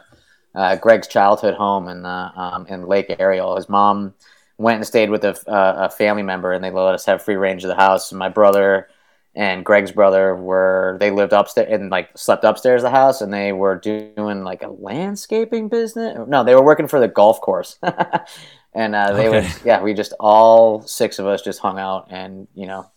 [0.54, 3.56] uh, Greg's childhood home in uh, um, in Lake Ariel.
[3.56, 4.14] His mom
[4.58, 7.36] went and stayed with a, uh, a family member, and they let us have free
[7.36, 8.12] range of the house.
[8.12, 8.88] And my brother
[9.34, 13.32] and Greg's brother were they lived upstairs and like slept upstairs of the house, and
[13.32, 16.18] they were doing like a landscaping business.
[16.28, 17.78] No, they were working for the golf course.
[18.74, 19.28] and uh, they Okay.
[19.28, 22.90] would, yeah, we just all six of us just hung out and you know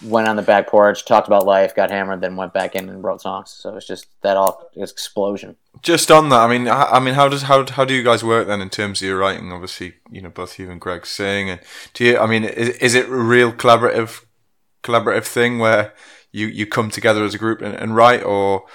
[0.00, 3.02] went on the back porch, talked about life, got hammered, then went back in and
[3.02, 3.50] wrote songs.
[3.50, 5.56] So it's just that all explosion.
[5.82, 8.24] Just on that, I mean, I, I mean, how does how how do you guys
[8.24, 9.52] work then in terms of your writing?
[9.52, 11.60] Obviously, you know, both you and Greg sing, and
[11.94, 12.18] do you?
[12.18, 14.24] I mean, is, is it real collaborative
[14.82, 15.94] collaborative thing where
[16.32, 18.66] you you come together as a group and, and write, or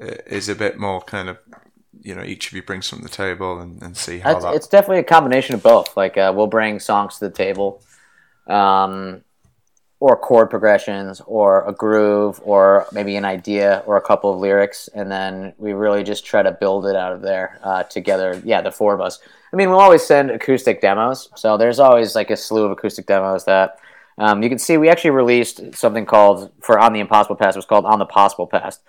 [0.00, 1.38] is a bit more kind of
[2.00, 4.44] you know each of you brings something to the table and, and see how it's,
[4.44, 5.96] that it's definitely a combination of both.
[5.96, 7.82] Like uh, we'll bring songs to the table
[8.46, 9.22] um,
[10.00, 14.88] or chord progressions or a groove or maybe an idea or a couple of lyrics
[14.94, 18.40] and then we really just try to build it out of there uh, together.
[18.44, 19.18] Yeah the four of us.
[19.52, 23.06] I mean we'll always send acoustic demos so there's always like a slew of acoustic
[23.06, 23.80] demos that
[24.18, 27.58] um, you can see we actually released something called for on the impossible past it
[27.58, 28.82] was called on the possible past.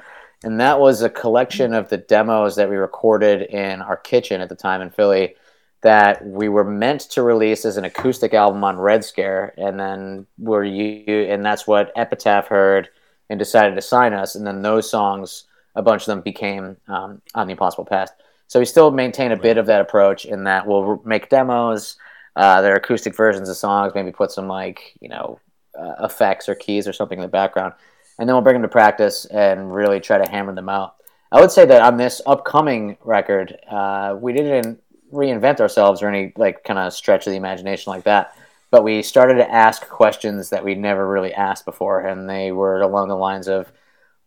[0.43, 4.49] And that was a collection of the demos that we recorded in our kitchen at
[4.49, 5.35] the time in philly
[5.81, 10.25] that we were meant to release as an acoustic album on Red Scare, and then
[10.37, 12.89] were you, and that's what Epitaph heard
[13.29, 17.21] and decided to sign us, and then those songs, a bunch of them became um,
[17.33, 18.13] on the Impossible Past.
[18.47, 21.97] So we still maintain a bit of that approach in that we'll make demos,
[22.39, 25.39] uh, they're acoustic versions of songs, maybe put some like you know
[25.77, 27.73] uh, effects or keys or something in the background,
[28.17, 30.95] and then we'll bring them to practice and really try to hammer them out.
[31.33, 34.81] I would say that on this upcoming record, uh, we didn't
[35.11, 38.33] reinvent ourselves or any like kind of stretch of the imagination like that.
[38.71, 42.79] But we started to ask questions that we never really asked before, and they were
[42.79, 43.69] along the lines of,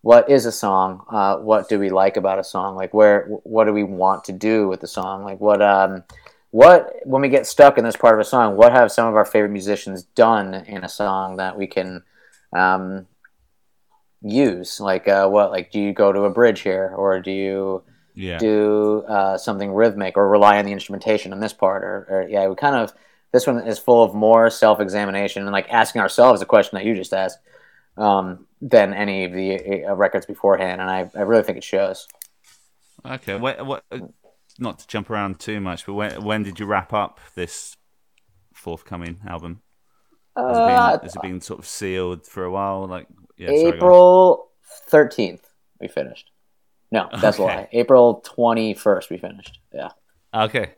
[0.03, 1.07] "What is a song?
[1.09, 2.77] Uh, what do we like about a song?
[2.77, 3.25] Like, where?
[3.45, 5.25] What do we want to do with the song?
[5.25, 5.63] Like, what?
[5.63, 6.05] Um,
[6.53, 6.95] what?
[7.05, 9.25] When we get stuck in this part of a song, what have some of our
[9.25, 12.05] favorite musicians done in a song that we can
[12.55, 13.07] um,
[14.21, 14.79] use?
[14.79, 15.51] Like, uh, what?
[15.51, 17.83] Like, do you go to a bridge here, or do you?
[18.15, 18.37] Yeah.
[18.37, 22.47] do uh, something rhythmic or rely on the instrumentation in this part or, or yeah
[22.47, 22.93] we kind of
[23.33, 26.95] this one is full of more self-examination and like asking ourselves a question that you
[26.95, 27.39] just asked
[27.97, 32.07] um, than any of the uh, records beforehand and I, I really think it shows
[33.05, 33.37] Okay.
[33.37, 33.85] What, what,
[34.59, 37.77] not to jump around too much, but when, when did you wrap up this
[38.55, 39.63] forthcoming album?
[40.37, 42.87] Has, it been, has it been sort of sealed for a while?
[42.87, 43.75] Like yeah, sorry, go on.
[43.75, 44.49] april
[44.91, 45.41] 13th
[45.81, 46.31] we finished
[46.91, 49.91] no that's a lie april 21st we finished yeah
[50.35, 50.71] Okay.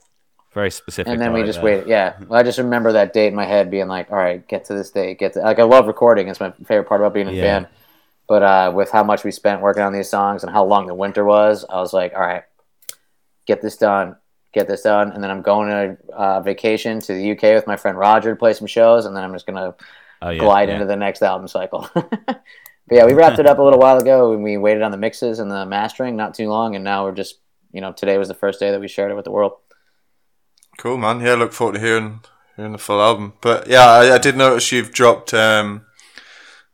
[0.53, 1.13] Very specific.
[1.13, 1.65] and then we just that.
[1.65, 1.89] waited.
[1.89, 4.65] Yeah, Well, I just remember that date in my head being like, "All right, get
[4.67, 7.29] to this date, get to." Like, I love recording; it's my favorite part about being
[7.29, 7.61] a Yeah.
[7.61, 7.69] fan.
[8.29, 10.95] But uh, with how much we spent working on these songs and how long the
[10.95, 12.45] winter was, I was like, "All right,
[13.47, 14.17] get this done,
[14.53, 17.67] get this done." And then I'm going on a uh, vacation to the UK with
[17.67, 19.75] my friend Roger to play some shows, and then I'm just gonna
[20.25, 20.77] Oh, yeah, glide yeah.
[20.77, 21.89] into the next album cycle.
[21.95, 22.43] but
[22.91, 25.39] yeah, we wrapped it up a little while ago, and we waited on the mixes
[25.39, 27.41] and the mastering not too long, and now we're just,
[27.73, 29.53] you know, today was the first day that we shared it with the world.
[30.79, 31.21] Cool, man.
[31.21, 32.21] Yeah, look forward to hearing
[32.57, 33.35] hearing the full album.
[33.43, 35.85] But yeah, I, I did notice you've dropped um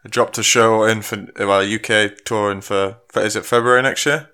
[0.08, 4.29] dropped a show in for well UK touring for, for is it February next year?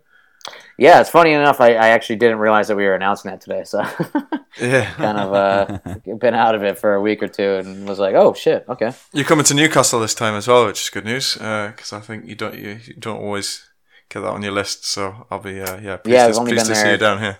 [0.78, 1.60] Yeah, it's funny enough.
[1.60, 3.82] I, I actually didn't realize that we were announcing that today, so
[4.60, 5.78] Yeah, kind of uh,
[6.18, 8.92] been out of it for a week or two, and was like, "Oh shit, okay."
[9.12, 12.26] you're coming to Newcastle this time as well, which is good news because I think
[12.26, 13.68] you don't you, you don't always
[14.08, 14.86] get that on your list.
[14.86, 17.18] So I'll be uh, yeah pleased, Yeah, to, we've only pleased to see you down
[17.20, 17.38] here.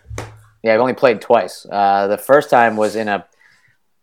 [0.62, 1.66] Yeah, I've only played twice.
[1.70, 3.26] Uh, the first time was in a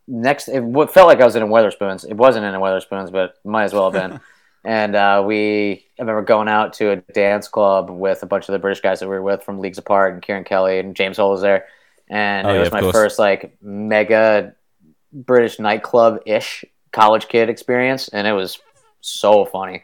[0.08, 0.48] next.
[0.48, 2.08] It felt like I was in a Wetherspoons.
[2.08, 4.20] It wasn't in a Wetherspoons, but might as well have been.
[4.64, 8.52] and uh, we, I remember going out to a dance club with a bunch of
[8.52, 11.16] the British guys that we were with from Leagues Apart, and Kieran Kelly and James
[11.18, 11.66] Hall was there.
[12.08, 12.92] And Oh, it was my course.
[12.92, 14.54] first like mega
[15.12, 18.58] British nightclub ish college kid experience, and it was
[19.00, 19.82] so funny.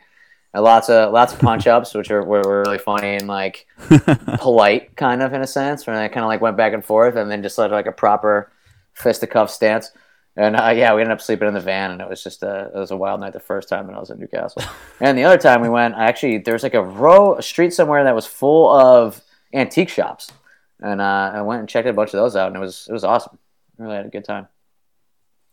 [0.53, 3.67] And lots of lots of punch ups, which are were, were really funny and like
[4.41, 5.87] polite, kind of in a sense.
[5.87, 7.93] Where I kind of like went back and forth, and then just like like a
[7.93, 8.51] proper
[8.95, 9.93] fisticuff stance.
[10.37, 12.71] And uh, yeah, we ended up sleeping in the van, and it was just a
[12.75, 14.63] it was a wild night the first time that I was in Newcastle.
[15.01, 17.73] and the other time we went, I actually there was like a row, a street
[17.75, 19.21] somewhere that was full of
[19.53, 20.31] antique shops,
[20.79, 22.93] and uh, I went and checked a bunch of those out, and it was it
[22.93, 23.39] was awesome.
[23.77, 24.47] Really had a good time.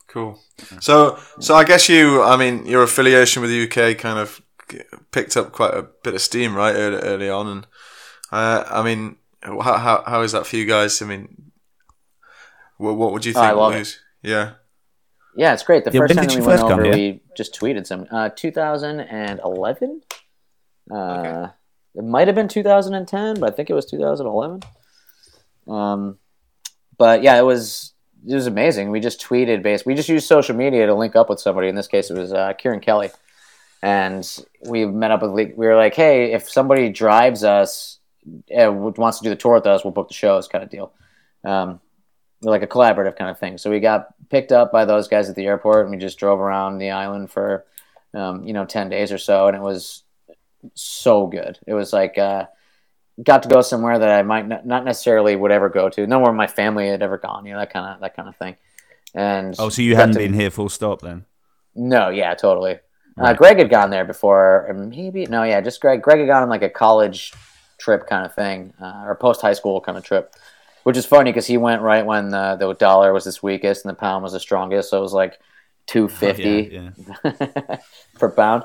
[0.07, 0.39] Cool.
[0.79, 4.41] So so I guess you I mean your affiliation with the UK kind of
[5.11, 7.67] picked up quite a bit of steam right early, early on, and
[8.31, 11.01] uh, I mean how, how how is that for you guys?
[11.01, 11.51] I mean,
[12.77, 13.45] what, what would you Oh, think?
[13.45, 13.99] I love it.
[14.21, 14.53] Yeah.
[15.37, 15.85] Yeah, it's great.
[15.85, 16.93] The Yeah, first time that we you went first come over, here?
[16.95, 18.07] we just tweeted some.
[18.11, 20.01] Uh, 2011.
[20.91, 21.47] Uh,
[21.95, 24.61] It might have been 2010, but I think it was 2011.
[25.67, 26.17] Um,
[26.97, 27.93] but yeah, it was
[28.27, 28.89] it was amazing.
[28.91, 29.85] We just tweeted based.
[29.85, 31.67] We just used social media to link up with somebody.
[31.69, 33.09] In this case, it was uh, Kieran Kelly,
[33.83, 34.27] and
[34.67, 35.31] we met up with.
[35.31, 37.99] Le- We were like, hey, if somebody drives us,
[38.57, 40.91] uh, wants to do the tour with us, we'll book the shows, kind of deal.
[41.43, 41.79] Um,
[42.41, 43.57] like a collaborative kind of thing.
[43.57, 46.39] So we got picked up by those guys at the airport, and we just drove
[46.39, 47.65] around the island for
[48.13, 50.03] um, you know, ten days or so, and it was
[50.73, 51.59] so good.
[51.67, 52.45] It was like uh,
[53.23, 56.31] got to go somewhere that I might not, not necessarily would ever go to, nowhere
[56.33, 58.55] my family had ever gone, you know, that kind of that kind of thing.
[59.13, 61.25] And Oh, so you hadn't to- been here full stop then?
[61.75, 62.79] No, yeah, totally.
[63.19, 66.01] Uh, Greg had gone there before, or maybe no, yeah, just Greg.
[66.03, 67.33] Greg had gone on like a college
[67.79, 70.33] trip kind of thing, uh, or post high school kind of trip,
[70.83, 73.91] which is funny because he went right when the, the dollar was its weakest and
[73.93, 75.39] the pound was the strongest, so it was like
[75.85, 76.91] two fifty Oh,
[77.23, 77.77] yeah.
[78.19, 78.63] per pound.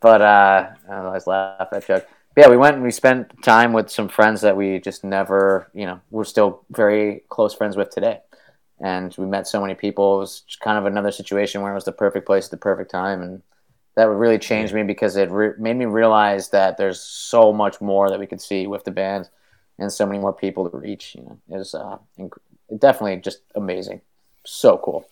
[0.00, 2.08] But uh, I always laugh at that joke.
[2.34, 5.70] But yeah, we went and we spent time with some friends that we just never,
[5.74, 8.20] you know, we're still very close friends with today.
[8.80, 10.16] And we met so many people.
[10.16, 12.90] It was kind of another situation where it was the perfect place at the perfect
[12.90, 13.20] time.
[13.20, 13.42] And
[13.96, 18.08] that really changed me because it re- made me realize that there's so much more
[18.08, 19.28] that we could see with the band
[19.80, 21.14] and so many more people to reach.
[21.16, 22.38] You know, was uh, inc-
[22.78, 24.00] definitely just amazing.
[24.44, 25.06] So cool.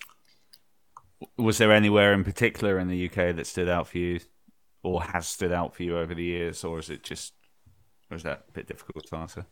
[1.37, 4.19] Was there anywhere in particular in the UK that stood out for you,
[4.83, 7.33] or has stood out for you over the years, or is it just,
[8.09, 9.45] or is that a bit difficult to answer?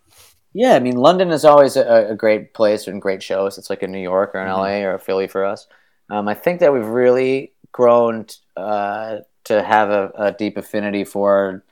[0.53, 3.57] Yeah, I mean, London is always a, a great place and great shows.
[3.57, 5.67] It's like a New York or an LA or a Philly for us.
[6.09, 11.03] Um, I think that we've really grown t- uh, to have a, a deep affinity
[11.03, 11.63] for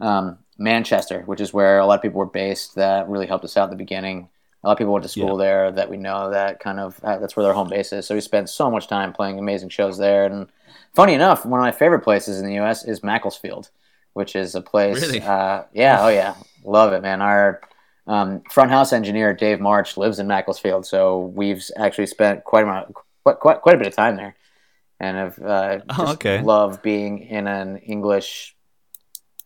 [0.00, 2.74] um, Manchester, which is where a lot of people were based.
[2.76, 4.28] That really helped us out in the beginning.
[4.62, 7.18] A lot of people went to school there that we know that kind of uh,
[7.18, 8.06] that's where their home base is.
[8.06, 10.24] So we spent so much time playing amazing shows there.
[10.24, 10.46] And
[10.94, 12.82] funny enough, one of my favorite places in the U.S.
[12.84, 13.68] is Macclesfield,
[14.14, 15.02] which is a place.
[15.02, 15.20] Really?
[15.20, 16.34] Uh, yeah, oh yeah,
[16.64, 17.20] love it, man.
[17.20, 17.60] Our
[18.06, 22.68] um, front house engineer Dave March lives in Macclesfield, so we've actually spent quite a
[22.68, 24.34] amount, quite, quite, quite a bit of time there,
[24.98, 26.40] and have uh, Oh, just okay.
[26.42, 28.56] love being in an English,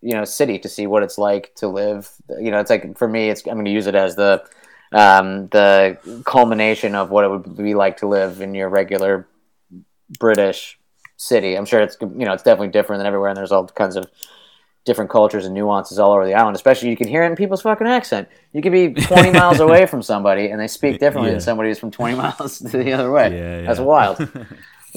[0.00, 2.10] you know, city to see what it's like to live.
[2.40, 4.44] You know, it's like for me, it's I'm going to use it as the
[4.92, 9.26] um, the culmination of what it would be like to live in your regular
[10.18, 10.78] British
[11.16, 11.56] city.
[11.56, 14.10] I'm sure it's you know it's definitely different than everywhere, and there's all kinds of
[14.84, 16.56] different cultures and nuances all over the island.
[16.56, 18.28] Especially you can hear it in people's fucking accent.
[18.52, 21.34] You could be 20 miles away from somebody, and they speak differently Yeah.
[21.34, 23.36] than somebody who's from 20 miles to the other way.
[23.36, 24.16] Yeah, That's wild.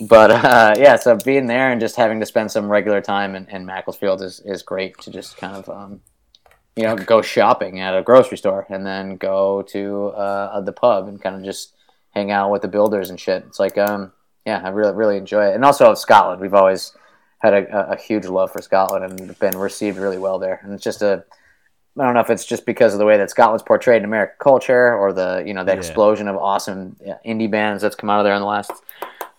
[0.08, 3.48] but uh, yeah, so being there and just having to spend some regular time in,
[3.50, 6.02] in Macclesfield is, is great to just kind of um,
[6.76, 11.08] you know go shopping at a grocery store and then go to uh, the pub
[11.08, 11.74] and kind of just
[12.12, 13.44] hang out with the builders and shit.
[13.48, 14.12] It's like um,
[14.46, 15.56] yeah, I really really enjoy it.
[15.56, 16.96] And also Scotland, we've always
[17.40, 20.60] had a, a- a huge love for Scotland and been received really well there.
[20.64, 21.26] And it's just a
[22.00, 24.36] I don't know if it's just because of the way that Scotland's portrayed in American
[24.40, 25.78] culture or the you know the Yeah.
[25.78, 28.72] explosion of awesome indie bands that's come out of there in the last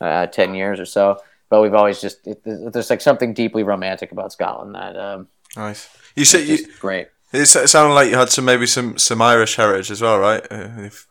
[0.00, 1.18] uh, ten years or so.
[1.48, 5.88] But we've always just it, there's like something deeply romantic about Scotland that um, Nice.
[6.14, 6.58] You said you.
[6.80, 7.08] great.
[7.32, 10.42] It sounded like you had some maybe some some Irish heritage as well, right?
[10.50, 11.06] Uh, if,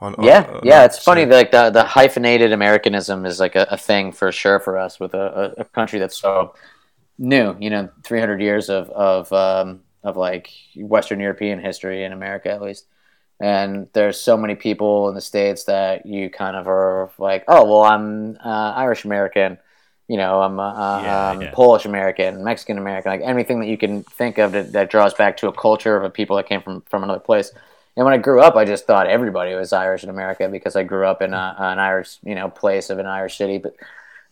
[0.00, 1.24] on, on- Yeah, on yeah, that, it's funny.
[1.24, 4.98] so- Like the the hyphenated Americanism is like a, a thing for sure for us
[4.98, 6.54] with a, a, country that's so
[7.18, 7.56] new.
[7.60, 12.48] You know, three hundred years of of um, of like Western European history in America
[12.48, 12.86] at least.
[13.40, 17.64] And there's so many people in the states that you kind of are like, oh
[17.64, 19.58] well, I'm uh, Irish American.
[20.08, 21.50] You know, I'm uh, Yeah, um, yeah.
[21.50, 25.36] Polish American, Mexican American, like anything that you can think of that, that draws back
[25.38, 27.50] to a culture of a people that came from from another place.
[27.96, 30.84] And when I grew up, I just thought everybody was Irish in America because I
[30.84, 33.58] grew up in a, an Irish, you know, place of an Irish city.
[33.58, 33.74] But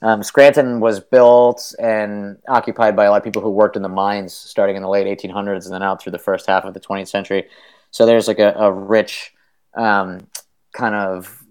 [0.05, 3.89] um, Scranton was built and occupied by a lot of people who worked in the
[3.89, 6.81] mines starting in the late 1800s and then out through the first half of the
[6.81, 7.49] 20th century.
[7.91, 9.33] So there's like a, a rich
[9.75, 10.27] um,
[10.75, 11.43] kind of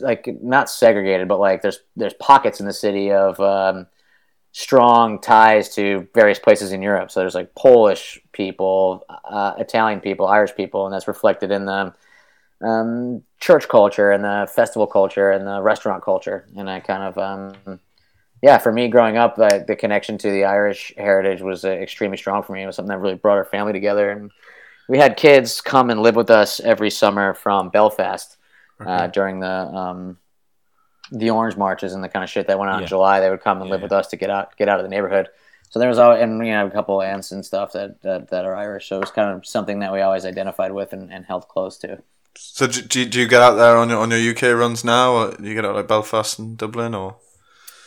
[0.00, 3.88] like not segregated, but like there's there's pockets in the city of um,
[4.52, 7.10] strong ties to various places in Europe.
[7.10, 11.92] So there's like Polish people, uh, Italian people, Irish people, and that's reflected in the
[12.62, 16.46] um, church culture and the festival culture and the restaurant culture.
[16.56, 17.80] And I kind of, um,
[18.42, 22.16] yeah, for me growing up, the, the connection to the Irish heritage was uh, extremely
[22.16, 22.62] strong for me.
[22.62, 24.10] It was something that really brought our family together.
[24.10, 24.30] And
[24.88, 28.36] we had kids come and live with us every summer from Belfast
[28.84, 30.18] uh, during the um,
[31.12, 32.82] the orange marches and the kind of shit that went on Yeah.
[32.84, 33.20] in July.
[33.20, 33.84] They would come and Yeah, live yeah.
[33.84, 35.28] with us to get out get out of the neighborhood.
[35.70, 38.28] So there was always, and you know, a couple of aunts and stuff that, that,
[38.30, 38.88] that are Irish.
[38.88, 41.78] So it was kind of something that we always identified with and, and held close
[41.78, 42.02] to.
[42.36, 44.84] So do, do, you- do you get out there on your on your UK runs
[44.84, 47.16] now, or do you get out like Belfast and Dublin, or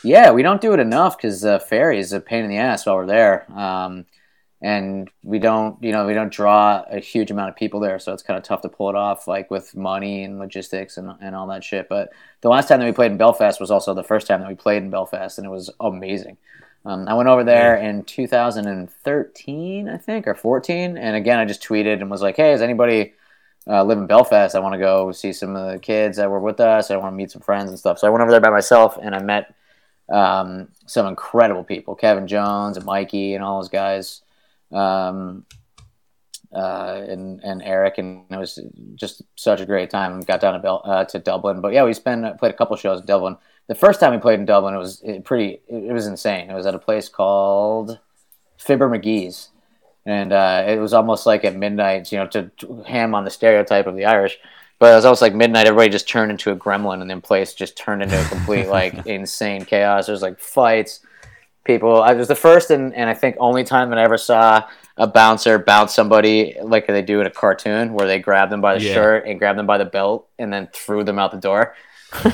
[0.04, 2.86] Yeah, we don't do it enough because the ferry is a pain in the ass
[2.86, 4.06] while we're there, um,
[4.62, 8.12] and we don't, you know, we don't draw a huge amount of people there, so
[8.12, 11.34] it's kind of tough to pull it off, like with money and logistics and, and
[11.36, 11.88] all that shit.
[11.88, 14.48] But the last time that we played in Belfast was also the first time that
[14.48, 16.36] we played in Belfast, and it was amazing.
[16.84, 21.62] Um, I went over there in 2013, I think, or 14, and again, I just
[21.62, 23.14] tweeted and was like, "Hey, is anybody
[23.68, 24.54] uh, live in Belfast?
[24.54, 26.90] I want to go see some of the kids that were with us.
[26.90, 28.98] I want to meet some friends and stuff." So I went over there by myself,
[29.00, 29.54] and I met
[30.08, 34.22] um, some incredible people, Kevin Jones and Mikey and all those guys,
[34.72, 35.44] um,
[36.52, 38.58] uh, and and Eric, and it was
[38.94, 40.20] just such a great time.
[40.20, 43.00] Got down to Bel- uh, to Dublin, but yeah, we spent played a couple shows
[43.00, 43.36] in Dublin.
[43.66, 45.60] The first time we played in Dublin, it was it pretty.
[45.68, 46.50] It, it was insane.
[46.50, 47.98] It was at a place called
[48.56, 49.50] Fibber Magee's,
[50.08, 52.10] and uh, it was almost like at midnight.
[52.12, 54.38] You know, to, to ham on the stereotype of the Irish.
[54.80, 55.66] But it was almost like midnight.
[55.66, 59.06] Everybody just turned into a gremlin, and then place just turned into a complete like
[59.06, 60.06] insane chaos.
[60.06, 61.00] There's like fights,
[61.64, 62.00] people.
[62.00, 65.06] I was the first and, and I think only time that I ever saw a
[65.08, 68.84] bouncer bounce somebody like they do in a cartoon, where they grab them by the
[68.84, 68.94] Yeah.
[68.94, 71.74] shirt and grab them by the belt, and then threw them out the door.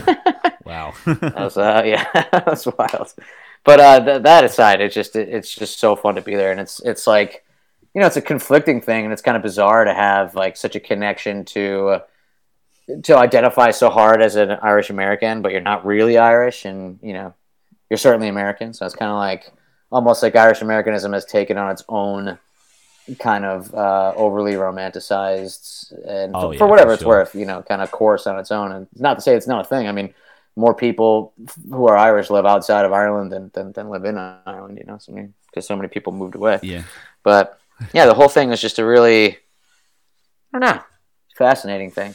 [0.65, 0.95] Wow.
[1.05, 3.13] That was uh, yeah, that was wild.
[3.65, 6.51] But uh, th- that aside, it's just it, it's just so fun to be there,
[6.53, 7.44] and it's it's like
[7.95, 10.77] you know it's a conflicting thing, and it's kind of bizarre to have like such
[10.77, 12.01] a connection to
[13.05, 17.13] to identify so hard as an Irish American, but you're not really Irish, and you
[17.13, 17.35] know
[17.91, 18.73] you're certainly American.
[18.75, 19.53] So it's kind of like
[19.91, 22.39] almost like Irish Americanism has taken on its own
[23.19, 27.09] kind of uh, overly romanticized and Oh, for, yeah, for whatever for it's sure.
[27.09, 28.73] worth, you know, kind of course on its own.
[28.73, 29.87] And not to say it's not a thing.
[29.87, 30.15] I mean,
[30.57, 31.33] more people
[31.71, 34.79] who are Irish live outside of Ireland than than, than live in Ireland.
[34.79, 36.61] You know, so, I mean, because so many people moved away.
[36.63, 36.83] yeah.
[37.23, 37.59] But
[37.93, 39.39] yeah, the whole thing was just a really,
[40.53, 40.83] I don't know,
[41.37, 42.15] fascinating thing.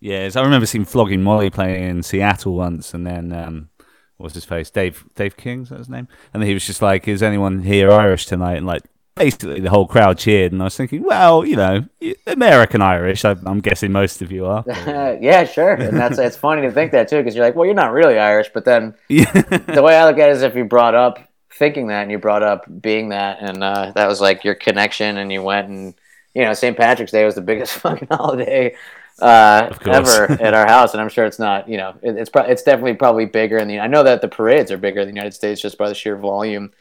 [0.00, 3.70] Yeah, I remember seeing Flogging Molly playing in Seattle once, and then um,
[4.16, 4.70] what was his face?
[4.70, 6.06] Dave Dave King, is that his name?
[6.32, 8.82] And he was just like, "Is anyone here Irish tonight?" And like,
[9.18, 11.84] basically, the whole crowd cheered, and I was thinking, well, you know,
[12.26, 13.24] American Irish.
[13.24, 14.64] I, I'm guessing most of you are.
[15.20, 17.74] yeah, sure, and that's it's funny to think that too, because you're like, well, you're
[17.74, 20.94] not really Irish, but then the way I look at it is if you brought
[20.94, 21.27] up
[21.58, 25.18] thinking that and you brought up being that, and uh, that was like your connection,
[25.18, 25.94] and you went and
[26.34, 26.76] you know St.
[26.76, 28.74] Patrick's Day was the biggest fucking holiday
[29.20, 31.68] uh, ever at our house, and I'm sure it's not.
[31.68, 33.80] You know, it, it's pro- it's definitely probably bigger in the.
[33.80, 36.16] I know that the parades are bigger in the United States just by the sheer
[36.16, 36.72] volume.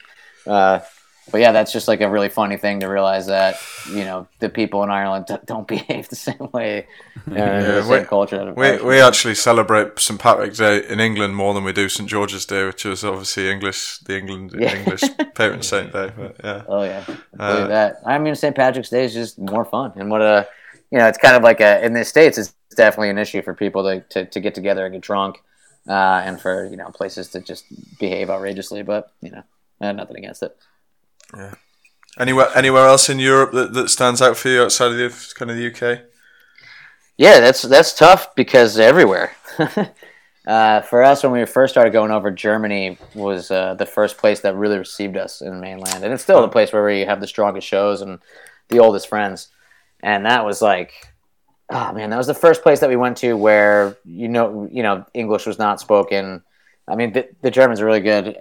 [0.46, 0.80] Uh,
[1.32, 3.58] but yeah, that's just like a really funny thing to realize that
[3.90, 6.88] you know the people in Ireland d- don't behave the same way,
[7.30, 8.54] uh, the same we- culture.
[8.56, 12.46] We, we actually celebrate St Patrick's Day in England more than we do St George's
[12.46, 14.76] Day, which is obviously English, the England Yeah.
[14.76, 15.02] English
[15.36, 16.12] patron saint day.
[16.18, 17.04] But yeah, Oh yeah,
[17.40, 18.02] I Uh, that.
[18.06, 18.56] I mean, St.
[18.56, 20.48] Patrick's Day is just more fun, and what a,
[20.92, 23.54] you know, it's kind of like a in the states, it's definitely an issue for
[23.54, 25.38] people to to, to get together and get drunk,
[25.90, 27.66] uh, and for you know places to just
[28.00, 28.84] behave outrageously.
[28.84, 29.44] But you know,
[29.82, 30.56] I have nothing against it.
[32.20, 35.52] Anywhere anywhere else in Europe that, that stands out for you outside of the kind
[35.52, 36.02] of the UK?
[37.18, 39.36] Yeah, that's that's tough because everywhere.
[40.48, 44.42] uh, for us, when we first started going over, Germany was uh, the first place
[44.42, 47.28] that really received us in mainland, and it's still the place where we have the
[47.28, 48.20] strongest shows and
[48.70, 49.50] the oldest friends.
[50.04, 50.94] And that was like,
[51.72, 54.84] oh man, that was the first place that we went to where you know, you
[54.84, 56.44] know, English was not spoken.
[56.88, 58.38] I mean, the, the Germans are really good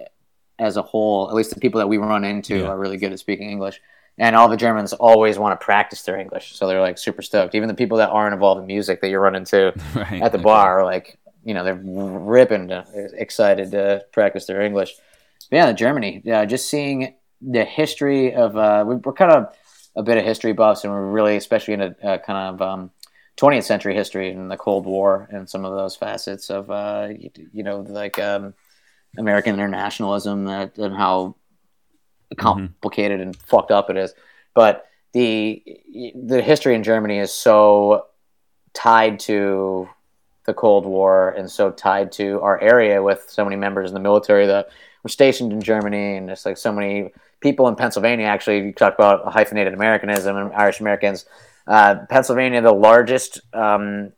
[0.59, 1.29] as a whole.
[1.29, 2.67] At least the people that we run into Yeah.
[2.67, 3.79] are really good at speaking English
[4.19, 7.53] and all the Germans always want to practice their English, so they're like super stoked.
[7.53, 10.23] Even the people that aren't involved in music that you run into right.
[10.23, 12.83] at the bar are like, you know, they're ripping, to,
[13.13, 14.95] excited to practice their English.
[15.51, 19.55] But yeah, Germany, yeah, just seeing the history of, uh, we- we're kind of
[19.95, 22.91] a bit of history buffs, and we're really, especially into uh, kind of um,
[23.37, 27.29] 20th century history and the Cold War and some of those facets of, uh, you,
[27.53, 28.55] you know, like um,
[29.17, 31.35] American internationalism that, and how
[32.37, 34.13] complicated and fucked up it is.
[34.53, 35.63] But the
[36.15, 38.07] the history in Germany is so
[38.73, 39.89] tied to
[40.45, 43.99] the Cold War and so tied to our area with so many members in the
[43.99, 44.69] military that
[45.03, 48.25] were stationed in Germany and just like so many people in Pennsylvania.
[48.25, 51.25] Actually, you talk about hyphenated Americanism and Irish Americans.
[51.65, 54.13] Uh, Pennsylvania, the largest um,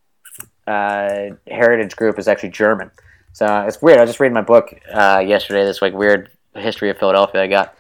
[0.68, 2.92] uh, heritage group is actually German.
[3.40, 4.00] So it's weird.
[4.00, 5.64] I was just reading my book uh, yesterday.
[5.64, 7.74] This like weird history of Philadelphia I got.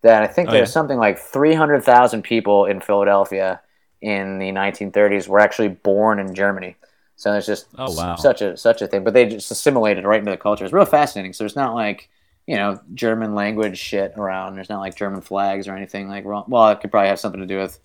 [0.00, 0.72] That I think Oh, there's yeah?
[0.72, 3.60] something like 300,000 people in Philadelphia
[4.00, 6.76] in the 1930s were actually born in Germany.
[7.16, 8.16] So there's just Oh, wow.
[8.16, 10.64] such a such a thing, but they just assimilated right into the culture.
[10.64, 11.34] It's real fascinating.
[11.34, 12.08] So it's not like
[12.46, 14.54] you know German language shit around.
[14.54, 16.24] There's not like German flags or anything like.
[16.24, 17.78] wrong- Well, it could probably have something to do with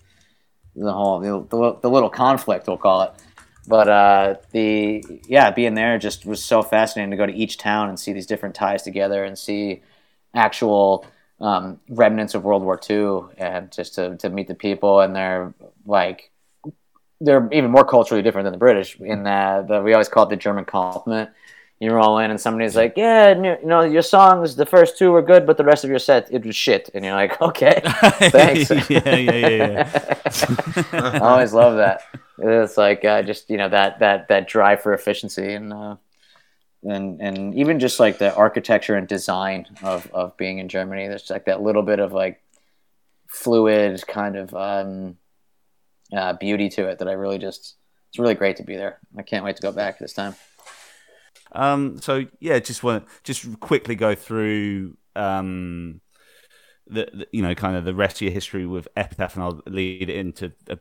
[0.74, 3.12] the whole the, the, the little conflict we'll call it.
[3.70, 7.88] But uh, the yeah, being there just was so fascinating to go to each town
[7.88, 9.82] and see these different ties together and see
[10.34, 11.06] actual
[11.40, 15.54] um, remnants of World War II and just to, to meet the people and they're
[15.86, 16.32] like
[17.20, 20.30] they're even more culturally different than the British in that the, we always call it
[20.30, 21.30] the German compliment.
[21.78, 25.22] You roll in and somebody's like, "Yeah, you know, your songs, the first two were
[25.22, 28.68] good, but the rest of your set, it was shit." And you're like, "Okay, thanks."
[28.90, 30.82] yeah, yeah, yeah, yeah.
[30.92, 32.02] I always love that.
[32.42, 35.96] It's like uh, just you know that that that drive for efficiency and uh,
[36.82, 41.08] and and even just like the architecture and design of of being in Germany.
[41.08, 42.42] There's like that little bit of like
[43.28, 45.16] fluid kind of um,
[46.12, 47.76] uh, beauty to it that I really just
[48.08, 48.98] it's really great to be there.
[49.16, 50.34] I can't wait to go back this time.
[51.52, 56.00] Um, so yeah, just want just quickly go through um,
[56.86, 59.62] the, the, you know kind of the rest of your history with Epitaph, and I'll
[59.66, 60.78] lead it into a,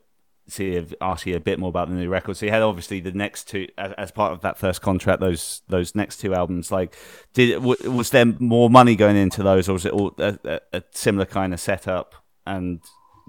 [0.49, 0.85] see
[1.25, 2.37] you a bit more about the new record.
[2.37, 5.21] So you had obviously the next two as, as part of that first contract.
[5.21, 6.95] Those those next two albums, like,
[7.33, 10.83] did was there more money going into those, or was it all a, a, a
[10.91, 12.15] similar kind of setup?
[12.45, 12.81] And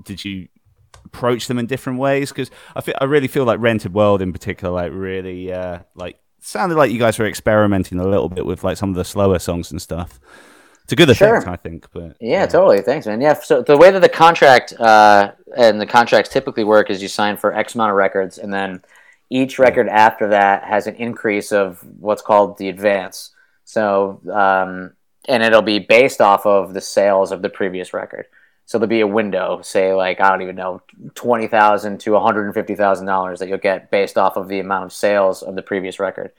[0.05, 0.49] did you
[1.05, 2.31] approach them in different ways?
[2.31, 6.19] Because I feel I really feel like Rented World in particular, like really uh, like
[6.41, 9.39] sounded like you guys were experimenting a little bit with like some of the slower
[9.39, 10.19] songs and stuff.
[10.91, 11.87] It's a good effect, I think.
[11.93, 12.83] But Yeah, totally.
[12.83, 13.21] Thanks, man.
[13.21, 13.35] Yeah.
[13.35, 17.37] So the way that the contract uh, and the contracts typically work is you sign
[17.37, 18.83] for X amount of records, and then
[19.31, 23.31] each record after that has an increase of what's called the advance.
[23.65, 24.95] So, um,
[25.29, 28.27] and it'll be based off of the sales of the previous record.
[28.67, 30.83] So there'll be a window, say like I don't even know,
[31.15, 34.49] twenty thousand to one hundred and fifty thousand dollars that you'll get based off of
[34.49, 36.33] the amount of sales of the previous record.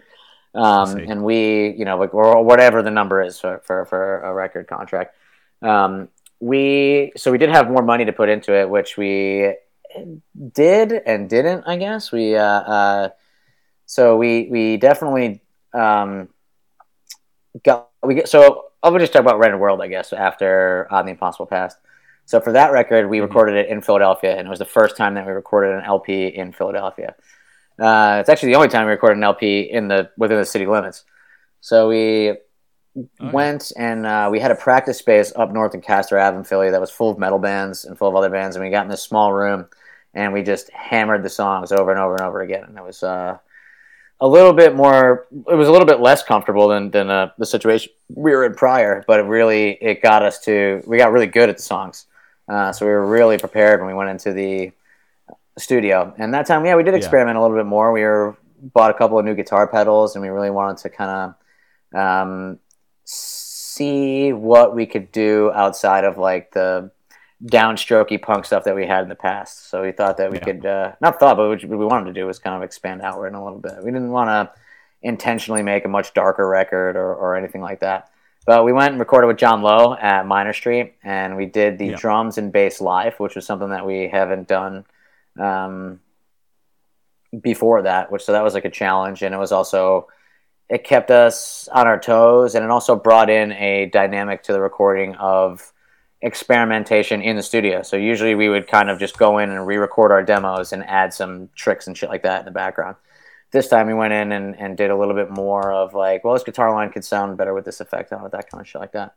[0.53, 4.33] Um, and we, you know, like or whatever the number is for for, for a
[4.33, 5.15] record contract.
[5.61, 9.53] Um, we so we did have more money to put into it, which we
[10.53, 11.63] did and didn't.
[11.65, 12.35] I guess we.
[12.35, 13.09] Uh, uh,
[13.85, 15.41] so we we definitely
[15.73, 16.29] um,
[17.63, 21.45] got we so I'll just talk about Rented World, I guess, after On the Impossible
[21.45, 21.77] Past.
[22.25, 25.15] So for that record, we recorded it in Philadelphia, and it was the first time
[25.15, 27.15] that we recorded an LP in Philadelphia.
[27.79, 30.65] Uh, it's actually the only time we recorded an LP in the within the city
[30.65, 31.03] limits.
[31.61, 32.37] So we
[33.19, 36.69] went and uh, we had a practice space up north in Castor Ave in Philly
[36.69, 38.91] that was full of metal bands and full of other bands, and we got in
[38.91, 39.67] this small room
[40.13, 43.01] and we just hammered the songs over and over and over again, and it was
[43.01, 43.37] uh,
[44.19, 45.27] a little bit more.
[45.49, 48.53] It was a little bit less comfortable than than uh, the situation we were in
[48.53, 52.07] prior, but it really it got us to we got really good at the songs,
[52.49, 54.71] uh, so we were really prepared when we went into the
[55.61, 56.13] studio.
[56.17, 57.91] And that time, yeah, we did experiment a little bit more.
[57.91, 61.35] We were bought a couple of new guitar pedals, and we really wanted to kind
[61.93, 62.59] of um,
[63.05, 66.91] see what we could do outside of like the
[67.43, 69.69] downstrokey punk stuff that we had in the past.
[69.69, 70.43] So we thought that we Yeah.
[70.43, 73.27] could uh, not thought, but what we wanted to do was kind of expand outward
[73.27, 73.83] in a little bit.
[73.83, 74.51] We didn't want to
[75.01, 78.09] intentionally make a much darker record or, or anything like that.
[78.45, 81.87] But we went and recorded with Jon Low at Miner Street, and we did the
[81.87, 81.95] Yeah.
[81.97, 84.85] drums and bass live, which was something that we haven't done
[85.39, 85.99] um,
[87.41, 88.11] before that.
[88.11, 90.07] Which so that was like a challenge, and it was also
[90.69, 94.61] it kept us on our toes, and it also brought in a dynamic to the
[94.61, 95.73] recording of
[96.21, 97.81] experimentation in the studio.
[97.81, 101.13] So usually we would kind of just go in and re-record our demos and add
[101.13, 102.95] some tricks and shit like that in the background.
[103.51, 106.35] This time we went in and, and did a little bit more of like, well,
[106.35, 108.79] this guitar line could sound better with this effect on it, that kind of shit
[108.79, 109.15] like that.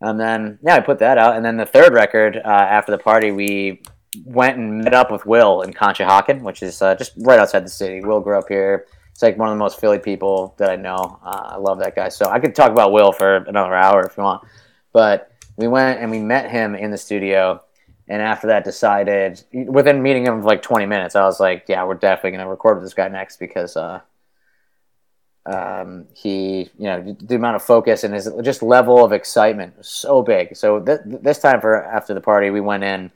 [0.00, 1.36] And then yeah, I put that out.
[1.36, 3.82] And then the third record uh, after the party, we
[4.24, 7.70] went and met up with Will in Conshohocken, which is uh, just right outside the
[7.70, 8.00] city.
[8.00, 8.86] Will grew up here.
[9.12, 11.18] He's like one of the most Philly people that I know.
[11.24, 12.08] Uh, I love that guy.
[12.08, 14.42] So I could talk about Will for another hour if you want.
[14.92, 17.62] But we went and we met him in the studio.
[18.08, 21.84] And after that, decided within meeting him for like 20 minutes, I was like, yeah,
[21.84, 24.00] we're definitely going to record with this guy next because uh,
[25.46, 29.88] um, he, you know, the amount of focus and his just level of excitement was
[29.88, 30.56] so big.
[30.56, 33.12] So th- this time for after the party, we went in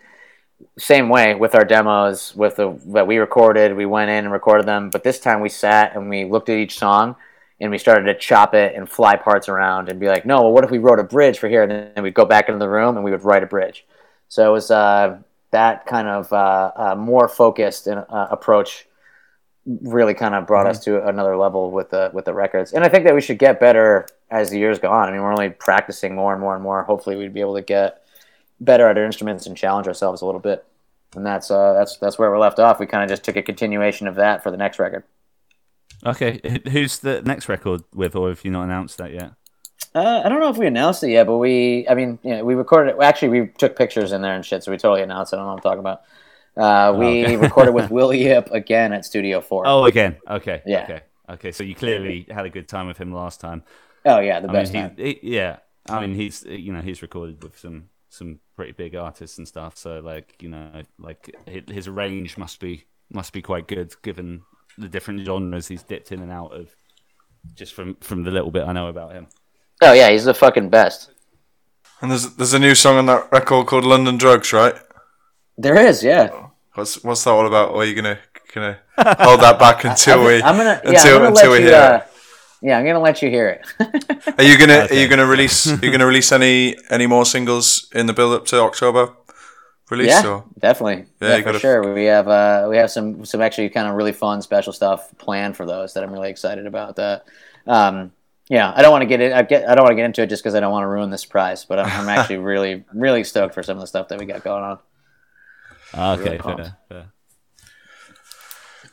[0.78, 3.76] same way with our demos with the that we recorded.
[3.76, 6.56] We went in and recorded them, but this time we sat and we looked at
[6.56, 7.16] each song
[7.60, 10.52] and we started to chop it and fly parts around and be like, no, well,
[10.52, 11.62] what if we wrote a bridge for here?
[11.62, 13.86] And then we'd go back into the room and we would write a bridge.
[14.28, 15.18] So it was uh,
[15.52, 18.86] that kind of uh, uh, more focused uh, approach
[19.66, 22.72] really kind of brought us to another level with the with the records.
[22.72, 25.08] And I think that we should get better as the years go on.
[25.08, 26.82] I mean, we're only practicing more and more and more.
[26.82, 28.03] Hopefully, we'd be able to get
[28.64, 30.64] better at our instruments and challenge ourselves a little bit.
[31.14, 32.80] And that's uh, that's that's where we're left off.
[32.80, 35.04] We kind of just took a continuation of that for the next record.
[36.04, 36.40] Okay,
[36.70, 39.32] who's the next record with, or have you not announced that yet?
[39.94, 42.44] Uh, I don't know if we announced it yet, but we, I mean, you know,
[42.44, 43.00] we recorded it.
[43.00, 45.36] Actually, we took pictures in there and shit, so we totally announced it.
[45.36, 46.02] I don't know what I'm talking about.
[46.56, 47.36] Uh, we okay.
[47.36, 49.64] recorded with Will Yip again at Studio 4.
[49.66, 50.16] Oh, again.
[50.28, 50.62] Okay.
[50.66, 50.82] Yeah.
[50.82, 51.00] Okay.
[51.30, 51.52] Okay.
[51.52, 53.62] So you clearly had a good time with him last time.
[54.04, 54.96] Oh, yeah, the I best mean, time.
[54.96, 55.58] he, he, yeah.
[55.88, 59.76] I mean, he's you know he's recorded with some some pretty big artists and stuff.
[59.76, 64.42] So like you know like his range must be must be quite good given
[64.78, 66.74] the different genres he's dipped in and out of.
[67.54, 69.26] Just from from the little bit I know about him.
[69.82, 71.10] Oh, yeah, he's the fucking best.
[72.00, 74.74] And there's there's a new song on that record called London Drugs, right?
[75.58, 76.30] There is, yeah.
[76.74, 77.70] What's what's that all about?
[77.70, 78.18] Or are you gonna
[78.52, 81.64] gonna hold that back until we I'm gonna, yeah, until I'm gonna until let we
[81.64, 81.76] you, hear?
[81.76, 82.06] uh, it?
[82.66, 83.60] Yeah, I'm gonna let you hear it.
[84.38, 84.96] Are you gonna Okay.
[84.96, 88.32] Are you gonna release Are you gonna release any any more singles in the build
[88.32, 89.12] up to October
[89.90, 90.08] release?
[90.08, 90.44] yeah, Or?
[90.58, 91.04] definitely.
[91.20, 91.94] Yeah, Yeah, you for gotta- sure.
[91.94, 95.56] We have uh, we have some some actually kind of really fun special stuff planned
[95.58, 96.96] for those that I'm really excited about.
[96.96, 97.26] That
[97.66, 98.12] um,
[98.48, 99.32] yeah, I don't want to get it.
[99.34, 100.88] I get I don't want to get into it just because I don't want to
[100.88, 101.66] ruin the surprise.
[101.66, 104.42] But I'm, I'm actually really really stoked for some of the stuff that we got
[104.42, 104.78] going on.
[106.18, 107.06] Okay, Really fair, fair.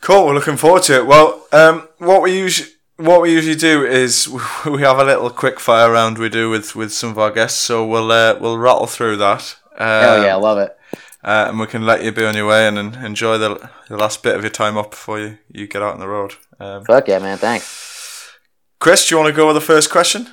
[0.01, 0.26] Cool.
[0.26, 1.05] We're looking forward to it.
[1.05, 2.69] Well, um, what we usually
[3.02, 4.28] what we usually do is
[4.66, 7.60] we have a little quick fire round we do with, with some of our guests.
[7.60, 9.58] So we'll uh, we'll rattle through that.
[9.78, 10.78] Hell yeah, I love it.
[11.24, 13.97] uh, and we can let you be on your way and, and enjoy the, the
[13.97, 16.36] last bit of your time off before you, you get out on the road.
[16.60, 17.38] Um, Fuck yeah, man.
[17.38, 18.38] Thanks.
[18.80, 20.28] Chris, do you want to go with the first question?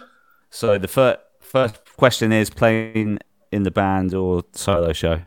[0.51, 3.19] So the first first question is playing
[3.51, 5.23] in the band or solo show.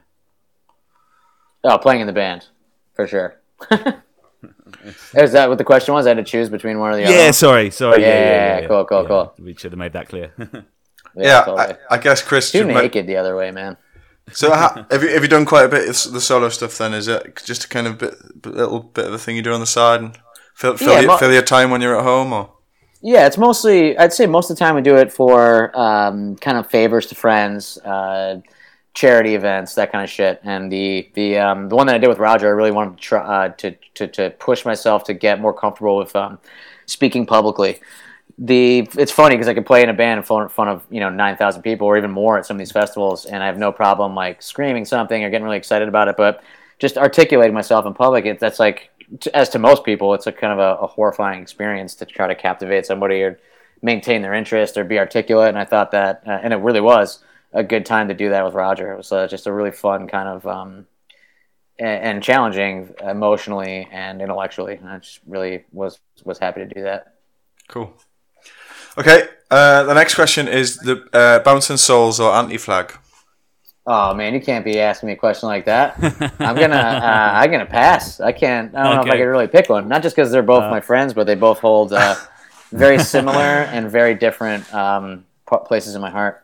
[1.64, 2.48] Oh, playing in the band
[2.96, 3.40] for sure.
[5.16, 6.06] Is that what the question was?
[6.06, 7.14] I had to choose between one or the other.
[7.14, 8.02] Yeah, sorry, sorry.
[8.02, 8.68] Yeah, Yeah, yeah, yeah, yeah, yeah.
[8.68, 9.34] cool, cool, cool.
[9.40, 10.34] We should have made that clear.
[11.14, 11.76] Yeah, totally.
[11.90, 12.52] I, I guess Chris.
[12.52, 13.76] Too you might- the other way, man.
[14.32, 16.78] So ha, have you have you done quite a bit of the solo stuff?
[16.78, 18.14] Then is it just a kind of bit,
[18.46, 20.18] little bit of a thing you do on the side and
[20.56, 22.54] fill fill, Yeah, your, mo- fill your time when you're at home or?
[23.02, 23.98] Yeah, it's mostly.
[23.98, 27.16] I'd say most of the time we do it for um, kind of favors to
[27.16, 28.40] friends, uh,
[28.94, 30.42] charity events, that kind of shit.
[30.44, 33.02] And the the um, the one that I did with Roger, I really wanted to
[33.02, 36.40] try uh, to, to to push myself to get more comfortable with um,
[36.86, 37.80] speaking publicly.
[38.38, 41.10] The it's funny because I could play in a band in front of you know
[41.10, 43.72] nine thousand people or even more at some of these festivals, and I have no
[43.72, 46.18] problem like screaming something or getting really excited about it.
[46.18, 46.44] But
[46.80, 48.90] just articulating myself in public, it, that's like
[49.34, 52.36] as to most people, it's a kind of a, a horrifying experience to try to
[52.36, 53.40] captivate somebody or
[53.82, 55.50] maintain their interest or be articulate.
[55.50, 57.20] And I thought that, uh, and it really was
[57.54, 58.94] a good time to do that with Roger.
[58.94, 60.88] It was uh, just a really fun kind of um,
[61.80, 64.76] and, and challenging emotionally and intellectually.
[64.76, 67.16] And I just really was was happy to do that.
[67.68, 67.94] Cool.
[68.98, 72.94] Okay, uh, the next question is the uh, Bouncing Souls or Anti Flag.
[73.86, 76.06] Oh man, you can't be asking me a question like that.
[76.44, 78.20] I'm gonna, uh, I'm gonna pass.
[78.20, 78.76] I can't.
[78.76, 79.18] I don't know if I Okay.
[79.18, 79.88] could really pick one.
[79.88, 82.18] Not just because they're both my friends, but they both hold uh,
[82.72, 85.26] very similar and very different um,
[85.66, 86.44] places in my heart.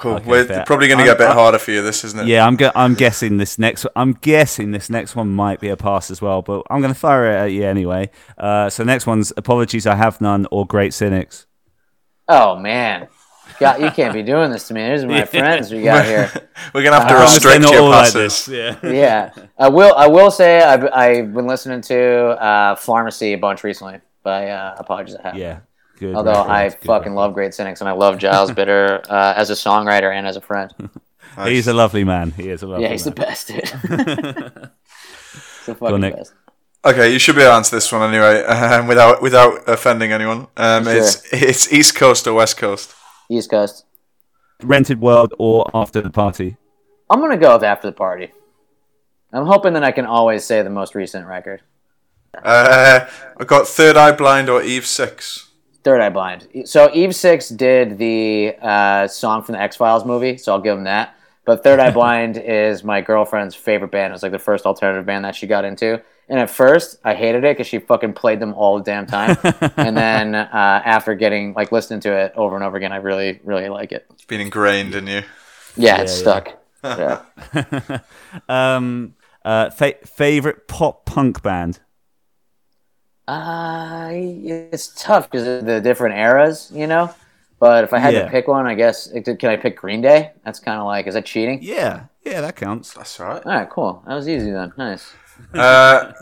[0.00, 0.14] Cool.
[0.14, 0.64] Okay, We're fair.
[0.66, 1.82] probably going to I'm- get a bit I'm- harder for you.
[1.82, 2.26] This isn't it?
[2.26, 5.76] yeah, I'm gu- I'm guessing this next I'm guessing this next one might be a
[5.76, 8.10] pass as well, but I'm going to fire it at you anyway.
[8.38, 11.46] Uh, so next one's apologies I have none or great cynics.
[12.28, 13.08] Oh man,
[13.58, 14.88] God, you can't be doing this to me.
[14.90, 16.30] These are my friends we got here.
[16.74, 18.76] We're going to have to I promise restrict your all like this, Yeah.
[18.82, 19.94] Yeah, I will.
[19.96, 22.00] I will say I've I've been listening to
[22.40, 23.98] uh, Pharmacie a bunch recently.
[24.22, 25.36] By uh, apologies, I have.
[25.36, 25.60] Yeah.
[26.00, 26.14] Good.
[26.16, 29.50] Although record, I good fucking love Great Cynics and I love Giles Bidder uh, as
[29.50, 30.72] a songwriter and as a friend.
[30.78, 31.00] record.
[31.52, 32.30] He's a lovely man.
[32.32, 33.62] He is a lovely Yeah, he's the best, dude.
[35.66, 36.16] the fucking Nick.
[36.16, 36.32] best.
[36.84, 40.48] Okay, you should be able to answer this one anyway, um, without without offending anyone.
[40.56, 40.96] Um, Sure.
[40.96, 42.94] It's it's East Coast or West Coast.
[43.30, 43.84] East Coast.
[44.62, 46.56] Rented World or After the Party.
[47.10, 48.32] I'm gonna go with After the Party.
[49.32, 51.60] I'm hoping that I can always say the most recent record.
[52.42, 53.06] Uh,
[53.38, 55.49] I got Third Eye Blind or Eve Six.
[55.82, 56.48] Third Eye Blind.
[56.64, 60.76] So Eve Six did the uh, song from the X Files movie, so I'll give
[60.76, 61.14] them that.
[61.44, 64.10] But Third Eye Blind is my girlfriend's favorite band.
[64.10, 66.02] It was like the first alternative band that she got into.
[66.28, 69.36] And at first, I hated it because she fucking played them all the damn time.
[69.76, 70.46] and then uh,
[70.84, 74.06] after getting like listening to it over and over again, I really, really like it.
[74.10, 75.22] It's been ingrained in you.
[75.76, 76.42] Yeah, it's yeah.
[76.42, 76.56] stuck.
[76.82, 78.00] Yeah.
[78.48, 81.80] Um, uh, fa- favorite pop punk band.
[83.30, 87.14] Uh, it's tough because of the different eras, you know.
[87.60, 88.24] But if I had Yeah.
[88.24, 89.08] to pick one, I guess
[89.38, 90.32] can I pick Green Day?
[90.44, 91.58] That's kind of like, is that cheating?
[91.62, 92.92] Yeah, yeah, that counts.
[92.94, 93.42] That's all right.
[93.46, 94.02] All right, cool.
[94.06, 94.72] That was easy then.
[94.76, 95.12] Nice.
[95.54, 96.12] Uh,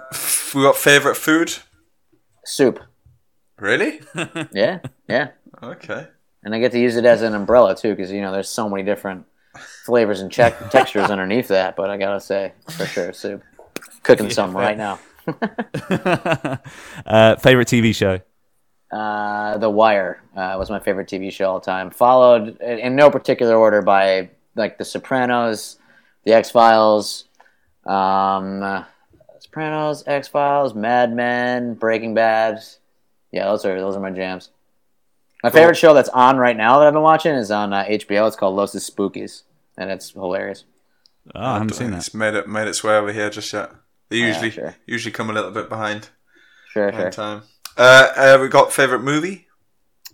[0.54, 1.54] we got favorite food.
[2.44, 2.78] Soup.
[3.58, 4.00] Really?
[4.52, 5.28] Yeah, yeah.
[5.62, 6.06] Okay.
[6.44, 8.68] And I get to use it as an umbrella too, because you know there's so
[8.68, 9.24] many different
[9.84, 11.74] flavors and check- textures underneath that.
[11.74, 13.42] But I gotta say, for sure, soup.
[14.02, 14.98] Cooking some right now.
[17.06, 18.20] uh, favorite TV show.
[18.90, 21.90] Uh, the Wire uh, was my favorite TV show all time.
[21.90, 25.78] Followed in in no particular order by like The Sopranos,
[26.24, 27.24] The X Files,
[27.86, 28.84] um,
[29.40, 32.62] Sopranos, X Files, Mad Men, Breaking Bad.
[33.30, 34.50] Yeah, those are those are my jams.
[35.42, 38.26] My favorite show that's on right now that I've been watching is on uh, HBO.
[38.26, 39.42] It's called Los Espookys,
[39.76, 40.64] and it's hilarious.
[41.34, 41.98] Oh, I haven't seen that.
[41.98, 43.70] It's made it made its way over here just yet.
[44.08, 44.74] They usually sure.
[44.86, 46.08] usually come a little bit behind
[46.72, 47.24] Sure, behind sure.
[47.24, 47.42] time.
[47.76, 49.46] Uh, uh, we got favorite movie.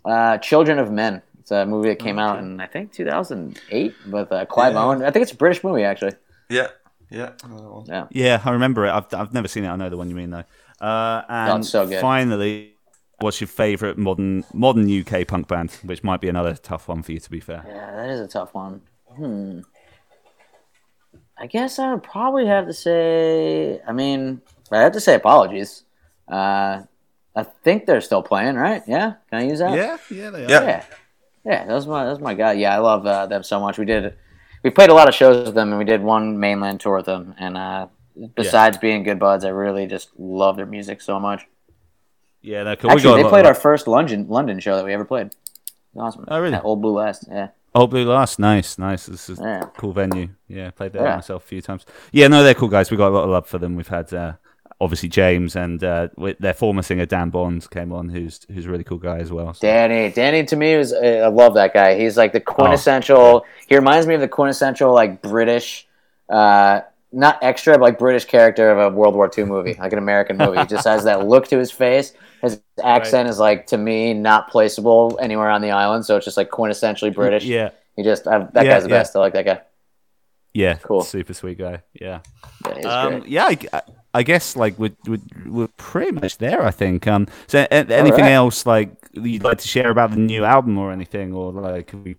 [0.03, 1.21] Uh, Children of Men.
[1.39, 4.83] It's a movie that came out in I think 2008 with uh, Clive Yeah.
[4.83, 5.03] Owen.
[5.03, 6.13] I think it's a British movie actually.
[6.49, 6.67] Yeah,
[7.09, 7.31] yeah.
[7.47, 7.85] One.
[7.87, 8.07] Yeah.
[8.11, 8.91] Yeah, I remember it.
[8.91, 9.69] I've, I've never seen it.
[9.69, 10.43] I know the one you mean though.
[10.81, 12.01] Uh, and it's so good.
[12.01, 12.73] finally,
[13.19, 15.71] what's your favourite modern modern UK punk band?
[15.83, 17.63] Which might be another tough one for you, to be fair.
[17.67, 18.81] Yeah, that is a tough one.
[19.15, 19.59] Hmm.
[21.37, 23.81] I guess I would probably have to say.
[23.87, 24.41] I mean,
[24.71, 25.83] I have to say apologies.
[26.27, 26.83] Uh,
[27.35, 28.81] I think they're still playing, right?
[28.87, 29.75] Yeah, can I use that?
[29.75, 30.49] Yeah, yeah, they are.
[30.49, 30.61] Yeah.
[30.61, 30.85] yeah,
[31.43, 31.65] yeah.
[31.65, 32.53] That was my that was my guy.
[32.53, 33.77] Yeah, I love uh, them so much.
[33.77, 34.15] We did
[34.63, 37.05] we played a lot of shows with them, and we did one mainland tour with
[37.05, 37.35] them.
[37.37, 37.87] And uh,
[38.35, 41.45] besides being good buds, I really just love their music so much.
[42.41, 42.89] Yeah, they're cool.
[42.89, 45.35] We got Actually, they played our first London London show that we ever played.
[45.95, 46.25] Awesome.
[46.27, 46.55] Oh, really?
[46.55, 47.25] At Old Blue Last.
[47.29, 47.49] Yeah.
[47.75, 49.05] Old Blue Last, nice, nice.
[49.05, 49.63] This is Yeah.
[49.63, 50.29] a cool venue.
[50.47, 51.15] Yeah, played there Yeah.
[51.15, 51.85] myself a few times.
[52.11, 52.89] Yeah, no, they're cool guys.
[52.89, 53.75] We got a lot of love for them.
[53.75, 54.33] We've had uh,
[54.79, 56.07] obviously James and uh,
[56.39, 59.53] their former singer Dan Bond came on, who's who's a really cool guy as well.
[59.53, 61.99] So- Danny, Danny to me was uh, I love that guy.
[61.99, 63.45] He's like the quintessential.
[63.67, 65.85] He reminds me of the quintessential like British,
[66.29, 69.99] uh, not extra, but like British character of a World War II movie, like an
[69.99, 70.59] American movie.
[70.59, 72.13] He just has that look to his face.
[72.41, 76.37] His accent is like to me not placeable anywhere on the island, so it's just
[76.37, 77.45] like quintessentially British.
[77.45, 78.99] Yeah, He just I, that Yeah, guy's the yeah.
[78.99, 79.15] best.
[79.15, 79.61] I like that guy.
[80.53, 81.03] yeah, Cool.
[81.03, 81.83] super sweet guy.
[81.93, 82.19] Yeah,
[82.65, 83.45] Yeah, um, yeah.
[83.73, 83.81] I,
[84.13, 86.63] I guess like we're, we're we're pretty much there.
[86.63, 87.07] I think.
[87.07, 88.31] Um, so anything right.
[88.31, 92.15] else like you'd like to share about the new album or anything, or like we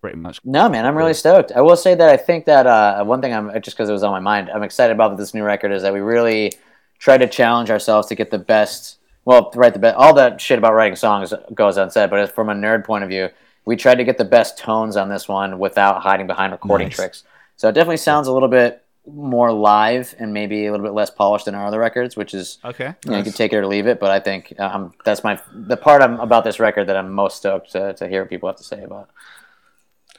[0.00, 1.52] pretty much No, man, I'm really stoked.
[1.52, 4.02] I will say that I think that uh, one thing I'm just because it was
[4.02, 6.52] on my mind, I'm excited about this new record is that we really
[6.98, 8.98] try to challenge ourselves to get the best.
[9.24, 9.96] Well, to write the best.
[9.96, 13.28] All that shit about writing songs goes unsaid, but from a nerd point of view,
[13.64, 16.96] we tried to get the best tones on this one without hiding behind recording Nice.
[16.96, 17.24] tricks.
[17.56, 21.10] So it definitely sounds a little bit more live and maybe a little bit less
[21.10, 22.94] polished than our other records, which is okay.
[23.04, 24.00] you, know, you can take it or leave it.
[24.00, 27.36] But I think um, that's my the part I'm, about this record that I'm most
[27.36, 29.10] stoked to, to hear what people have to say about.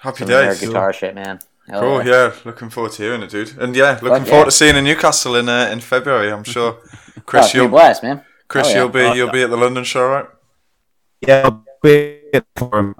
[0.01, 0.59] Happy Some days.
[0.59, 1.39] guitar shit, man.
[1.69, 2.11] Hell Cool, yeah.
[2.11, 2.33] yeah.
[2.43, 3.55] Looking forward to hearing it, dude.
[3.59, 4.45] And yeah, looking Fuck forward yeah.
[4.45, 6.31] to seeing in Newcastle in uh, in February.
[6.31, 6.79] I'm sure.
[7.17, 8.23] Oh, Chris, it's gonna be a you'll blast, man.
[8.47, 8.77] Chris, Oh, yeah.
[8.77, 10.25] you'll be you'll be at the London show, right?
[11.27, 12.95] Yeah, I'll be at the forum.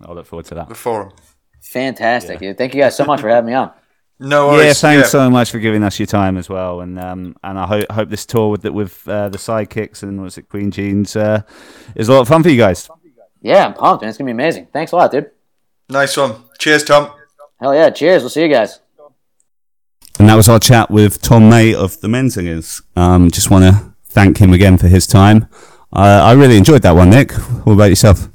[0.00, 0.68] I'll look forward to that.
[0.68, 1.12] The forum.
[1.60, 2.56] Fantastic, dude.
[2.56, 3.72] Thank you guys so much for having me on.
[4.18, 4.58] No worries.
[4.58, 4.80] Yeah, worries.
[4.80, 7.90] thanks so much for giving us your time as well, and um, and I hope
[7.90, 11.42] hope this tour with the, with uh, the sidekicks and what's it Queen Jeans uh,
[11.94, 12.88] is a lot of fun for you guys.
[13.42, 14.08] Yeah, I'm pumped, man.
[14.08, 14.68] It's gonna be amazing.
[14.72, 15.30] Thanks a lot, dude.
[15.92, 16.36] Nice one.
[16.58, 17.12] Cheers, Tom.
[17.60, 17.90] Hell yeah.
[17.90, 18.22] Cheers.
[18.22, 18.80] We'll see you guys.
[20.18, 22.80] And that was our chat with Tom May of the Menzingers.
[22.96, 25.48] Um, just want to thank him again for his time.
[25.92, 27.32] Uh, I really enjoyed that one, Nick.
[27.32, 28.28] What about yourself?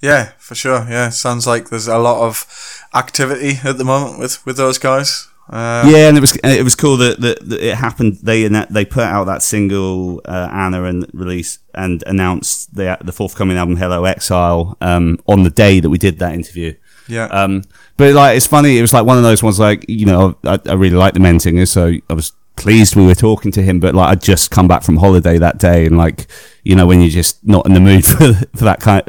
[0.00, 0.86] Yeah, for sure.
[0.88, 2.46] Yeah, sounds like there's a lot of
[2.94, 5.28] activity at the moment with with those guys.
[5.48, 8.18] Uh, yeah, and it was it was cool that, that, that it happened.
[8.22, 13.56] They they put out that single uh, Anna and release and announced the the forthcoming
[13.56, 16.74] album Hello Exile um, on the day that we did that interview.
[17.10, 17.24] Yeah.
[17.26, 17.64] Um,
[17.96, 18.78] but like, it's funny.
[18.78, 19.58] It was like one of those ones.
[19.58, 23.14] Like, you know, I, I really like the Menzinger, so I was pleased we were
[23.14, 23.80] talking to him.
[23.80, 26.26] But like, I'd just come back from holiday that day, and like,
[26.62, 29.02] you know, when you're just not in the mood for for that kind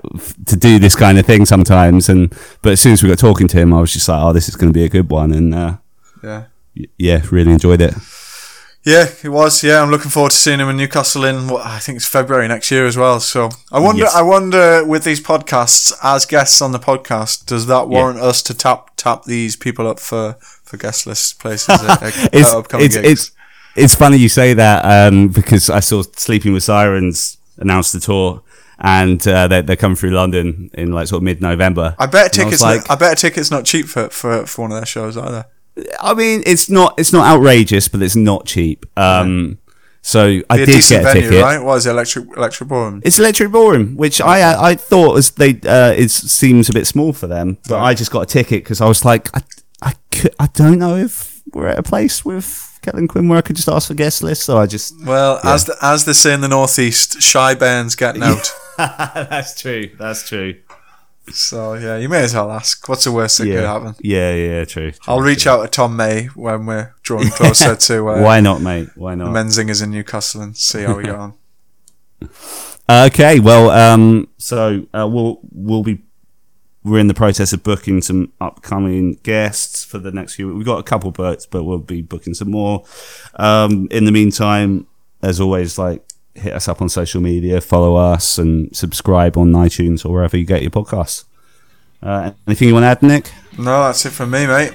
[0.47, 2.09] to do this kind of thing sometimes.
[2.09, 4.33] And but as soon as we got talking to him, I was just like, oh,
[4.33, 5.77] this is going to be a good one, and uh,
[6.23, 6.45] yeah.
[6.75, 7.93] y- yeah, really enjoyed it.
[8.83, 9.63] Yeah, it was.
[9.63, 12.47] Yeah, I'm looking forward to seeing him in Newcastle in what I think it's February
[12.47, 13.19] next year as well.
[13.19, 14.15] So I wonder, Yes.
[14.15, 18.55] I wonder, with these podcasts as guests on the podcast, does that warrant us to
[18.55, 20.33] tap tap these people up for
[20.63, 23.07] for guest list places at, at it's, upcoming it's, gigs?
[23.07, 23.31] it's,
[23.75, 28.41] it's funny you say that um, because I saw Sleeping with Sirens announce the tour
[28.79, 31.95] and uh, they're, they're coming through London in like sort of mid November.
[31.99, 32.61] I bet a I tickets.
[32.63, 35.45] like- I bet a ticket's not cheap for, for for one of their shows either.
[36.01, 38.85] I mean, it's not it's not outrageous, but it's not cheap.
[38.97, 39.57] Um,
[40.01, 41.43] so I Be a did decent get a venue, ticket.
[41.43, 41.63] right?
[41.63, 43.01] What is it, electric electric ballroom?
[43.05, 47.13] It's Electric Ballroom, which I I thought was they uh, it seems a bit small
[47.13, 49.41] for them, but I just got a ticket because I was like I
[49.83, 53.41] I, cou- I don't know if we're at a place with Kellin Quinn where I
[53.41, 56.33] could just ask for guest list, so I just Well, as the, as they say
[56.33, 58.51] in the northeast, shy bands getting out.
[58.77, 59.89] that's true.
[59.99, 60.55] That's true.
[61.29, 62.87] So yeah, you may as well ask.
[62.87, 63.95] What's the worst that could happen?
[64.01, 64.65] yeah, yeah.
[64.65, 64.91] True.
[64.91, 65.51] true, I'll reach true.
[65.51, 68.89] out to Tom May when we're drawing closer to uh, Why not, mate?
[68.95, 69.29] Why not?
[69.29, 71.33] Menzingers in Newcastle and see how we get on.
[72.89, 76.01] Okay, well, um, so uh, we'll we'll be
[76.83, 80.53] we're in the process of booking some upcoming guests for the next few.
[80.53, 82.83] We've got a couple booked, but we'll be booking some more.
[83.35, 84.87] Um, in the meantime,
[85.21, 86.03] as always, like
[86.35, 90.45] hit us up on social media, follow us, and subscribe on iTunes or wherever you
[90.45, 91.25] get your podcasts.
[92.01, 93.31] Uh, anything you want to add, Nick?
[93.57, 94.73] No, that's it from me, mate.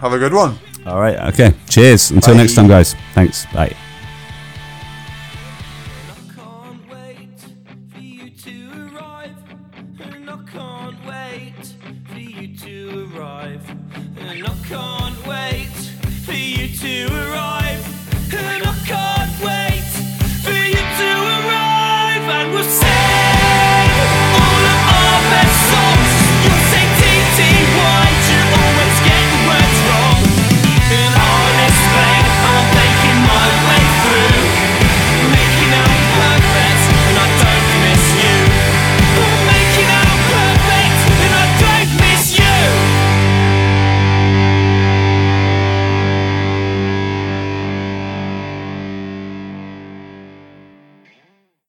[0.00, 0.58] Have a good one.
[0.86, 1.18] All right.
[1.32, 1.54] Okay.
[1.68, 2.10] Cheers.
[2.10, 2.40] Until Bye.
[2.40, 2.94] next time, guys.
[3.14, 3.46] Thanks.
[3.52, 3.76] Bye.